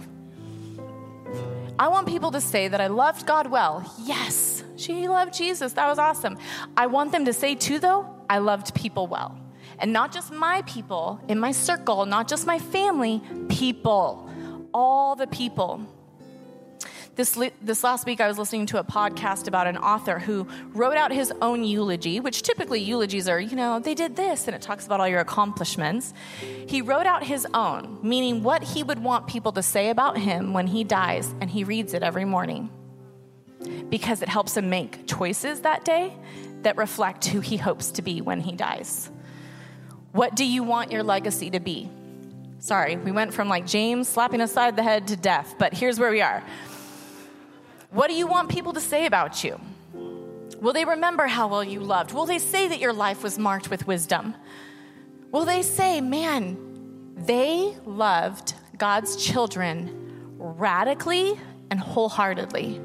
I 1.78 1.88
want 1.88 2.08
people 2.08 2.30
to 2.30 2.40
say 2.40 2.68
that 2.68 2.80
I 2.80 2.86
loved 2.86 3.26
God 3.26 3.48
well. 3.50 3.94
Yes, 4.04 4.64
she 4.76 5.06
loved 5.06 5.34
Jesus. 5.34 5.74
That 5.74 5.86
was 5.86 5.98
awesome. 5.98 6.38
I 6.78 6.86
want 6.86 7.12
them 7.12 7.26
to 7.26 7.34
say, 7.34 7.56
too, 7.56 7.78
though, 7.78 8.08
I 8.30 8.38
loved 8.38 8.74
people 8.74 9.06
well. 9.06 9.38
And 9.78 9.92
not 9.92 10.12
just 10.12 10.32
my 10.32 10.62
people 10.66 11.20
in 11.28 11.38
my 11.38 11.52
circle, 11.52 12.06
not 12.06 12.28
just 12.28 12.46
my 12.46 12.58
family, 12.58 13.22
people, 13.48 14.30
all 14.72 15.16
the 15.16 15.26
people. 15.26 15.86
This, 17.14 17.38
this 17.62 17.82
last 17.82 18.04
week, 18.04 18.20
I 18.20 18.28
was 18.28 18.38
listening 18.38 18.66
to 18.66 18.78
a 18.78 18.84
podcast 18.84 19.48
about 19.48 19.66
an 19.66 19.78
author 19.78 20.18
who 20.18 20.46
wrote 20.74 20.98
out 20.98 21.10
his 21.10 21.32
own 21.40 21.64
eulogy, 21.64 22.20
which 22.20 22.42
typically 22.42 22.80
eulogies 22.80 23.26
are, 23.26 23.40
you 23.40 23.56
know, 23.56 23.78
they 23.80 23.94
did 23.94 24.16
this, 24.16 24.46
and 24.46 24.54
it 24.54 24.60
talks 24.60 24.84
about 24.84 25.00
all 25.00 25.08
your 25.08 25.20
accomplishments. 25.20 26.12
He 26.66 26.82
wrote 26.82 27.06
out 27.06 27.22
his 27.22 27.46
own, 27.54 27.98
meaning 28.02 28.42
what 28.42 28.62
he 28.62 28.82
would 28.82 29.02
want 29.02 29.28
people 29.28 29.52
to 29.52 29.62
say 29.62 29.88
about 29.88 30.18
him 30.18 30.52
when 30.52 30.66
he 30.66 30.84
dies, 30.84 31.34
and 31.40 31.50
he 31.50 31.64
reads 31.64 31.94
it 31.94 32.02
every 32.02 32.26
morning 32.26 32.68
because 33.88 34.20
it 34.20 34.28
helps 34.28 34.56
him 34.56 34.68
make 34.68 35.06
choices 35.06 35.60
that 35.60 35.86
day 35.86 36.14
that 36.62 36.76
reflect 36.76 37.24
who 37.26 37.40
he 37.40 37.56
hopes 37.56 37.92
to 37.92 38.02
be 38.02 38.20
when 38.20 38.40
he 38.40 38.52
dies. 38.52 39.10
What 40.16 40.34
do 40.34 40.46
you 40.46 40.62
want 40.62 40.90
your 40.90 41.02
legacy 41.02 41.50
to 41.50 41.60
be? 41.60 41.90
Sorry, 42.58 42.96
we 42.96 43.12
went 43.12 43.34
from 43.34 43.50
like 43.50 43.66
James 43.66 44.08
slapping 44.08 44.40
aside 44.40 44.74
the 44.74 44.82
head 44.82 45.08
to 45.08 45.16
death, 45.16 45.56
but 45.58 45.74
here's 45.74 46.00
where 46.00 46.10
we 46.10 46.22
are. 46.22 46.42
What 47.90 48.08
do 48.08 48.14
you 48.14 48.26
want 48.26 48.48
people 48.48 48.72
to 48.72 48.80
say 48.80 49.04
about 49.04 49.44
you? 49.44 49.60
Will 50.58 50.72
they 50.72 50.86
remember 50.86 51.26
how 51.26 51.48
well 51.48 51.62
you 51.62 51.80
loved? 51.80 52.14
Will 52.14 52.24
they 52.24 52.38
say 52.38 52.66
that 52.66 52.80
your 52.80 52.94
life 52.94 53.22
was 53.22 53.38
marked 53.38 53.68
with 53.68 53.86
wisdom? 53.86 54.34
Will 55.32 55.44
they 55.44 55.60
say, 55.60 56.00
man, 56.00 56.56
they 57.14 57.76
loved 57.84 58.54
God's 58.78 59.22
children 59.22 60.34
radically 60.38 61.38
and 61.70 61.78
wholeheartedly? 61.78 62.80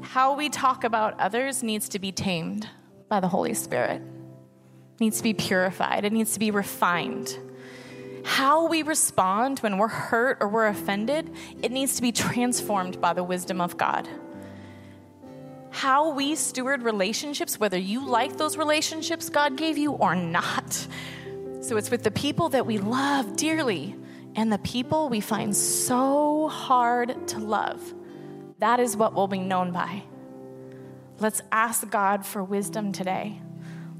How 0.00 0.34
we 0.34 0.48
talk 0.48 0.84
about 0.84 1.20
others 1.20 1.62
needs 1.62 1.90
to 1.90 1.98
be 1.98 2.12
tamed 2.12 2.66
by 3.12 3.20
the 3.20 3.28
Holy 3.28 3.52
Spirit. 3.52 4.00
It 4.00 5.00
needs 5.00 5.18
to 5.18 5.22
be 5.22 5.34
purified, 5.34 6.06
it 6.06 6.14
needs 6.14 6.32
to 6.32 6.38
be 6.38 6.50
refined. 6.50 7.38
How 8.24 8.68
we 8.68 8.82
respond 8.82 9.58
when 9.58 9.76
we're 9.76 9.88
hurt 9.88 10.38
or 10.40 10.48
we're 10.48 10.66
offended, 10.66 11.30
it 11.62 11.70
needs 11.70 11.96
to 11.96 12.00
be 12.00 12.10
transformed 12.10 13.02
by 13.02 13.12
the 13.12 13.22
wisdom 13.22 13.60
of 13.60 13.76
God. 13.76 14.08
How 15.68 16.14
we 16.14 16.36
steward 16.36 16.84
relationships, 16.84 17.60
whether 17.60 17.76
you 17.76 18.08
like 18.08 18.38
those 18.38 18.56
relationships 18.56 19.28
God 19.28 19.58
gave 19.58 19.76
you 19.76 19.92
or 19.92 20.14
not. 20.14 20.72
So 21.60 21.76
it's 21.76 21.90
with 21.90 22.04
the 22.04 22.10
people 22.10 22.48
that 22.48 22.64
we 22.64 22.78
love 22.78 23.36
dearly 23.36 23.94
and 24.36 24.50
the 24.50 24.58
people 24.60 25.10
we 25.10 25.20
find 25.20 25.54
so 25.54 26.48
hard 26.48 27.28
to 27.28 27.40
love. 27.40 27.94
That 28.60 28.80
is 28.80 28.96
what 28.96 29.12
we'll 29.12 29.28
be 29.28 29.40
known 29.40 29.70
by. 29.70 30.02
Let's 31.22 31.40
ask 31.52 31.88
God 31.88 32.26
for 32.26 32.42
wisdom 32.42 32.90
today. 32.90 33.40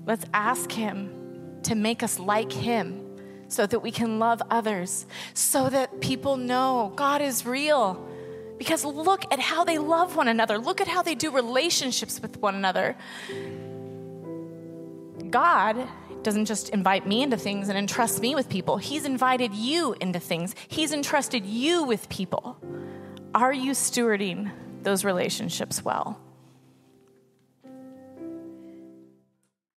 Let's 0.04 0.24
ask 0.34 0.72
Him 0.72 1.60
to 1.62 1.76
make 1.76 2.02
us 2.02 2.18
like 2.18 2.50
Him 2.50 2.98
so 3.46 3.64
that 3.64 3.78
we 3.78 3.92
can 3.92 4.18
love 4.18 4.42
others, 4.50 5.06
so 5.32 5.70
that 5.70 6.00
people 6.00 6.36
know 6.36 6.92
God 6.96 7.22
is 7.22 7.46
real. 7.46 8.04
Because 8.58 8.84
look 8.84 9.24
at 9.32 9.38
how 9.38 9.62
they 9.62 9.78
love 9.78 10.16
one 10.16 10.26
another, 10.26 10.58
look 10.58 10.80
at 10.80 10.88
how 10.88 11.02
they 11.02 11.14
do 11.14 11.30
relationships 11.30 12.20
with 12.20 12.38
one 12.38 12.56
another. 12.56 12.96
God 15.30 15.88
doesn't 16.22 16.46
just 16.46 16.70
invite 16.70 17.06
me 17.06 17.22
into 17.22 17.36
things 17.36 17.68
and 17.68 17.78
entrust 17.78 18.20
me 18.20 18.34
with 18.34 18.48
people, 18.48 18.78
He's 18.78 19.04
invited 19.04 19.54
you 19.54 19.94
into 20.00 20.18
things, 20.18 20.56
He's 20.66 20.92
entrusted 20.92 21.46
you 21.46 21.84
with 21.84 22.08
people. 22.08 22.56
Are 23.32 23.52
you 23.52 23.72
stewarding 23.72 24.50
those 24.82 25.04
relationships 25.04 25.84
well? 25.84 26.20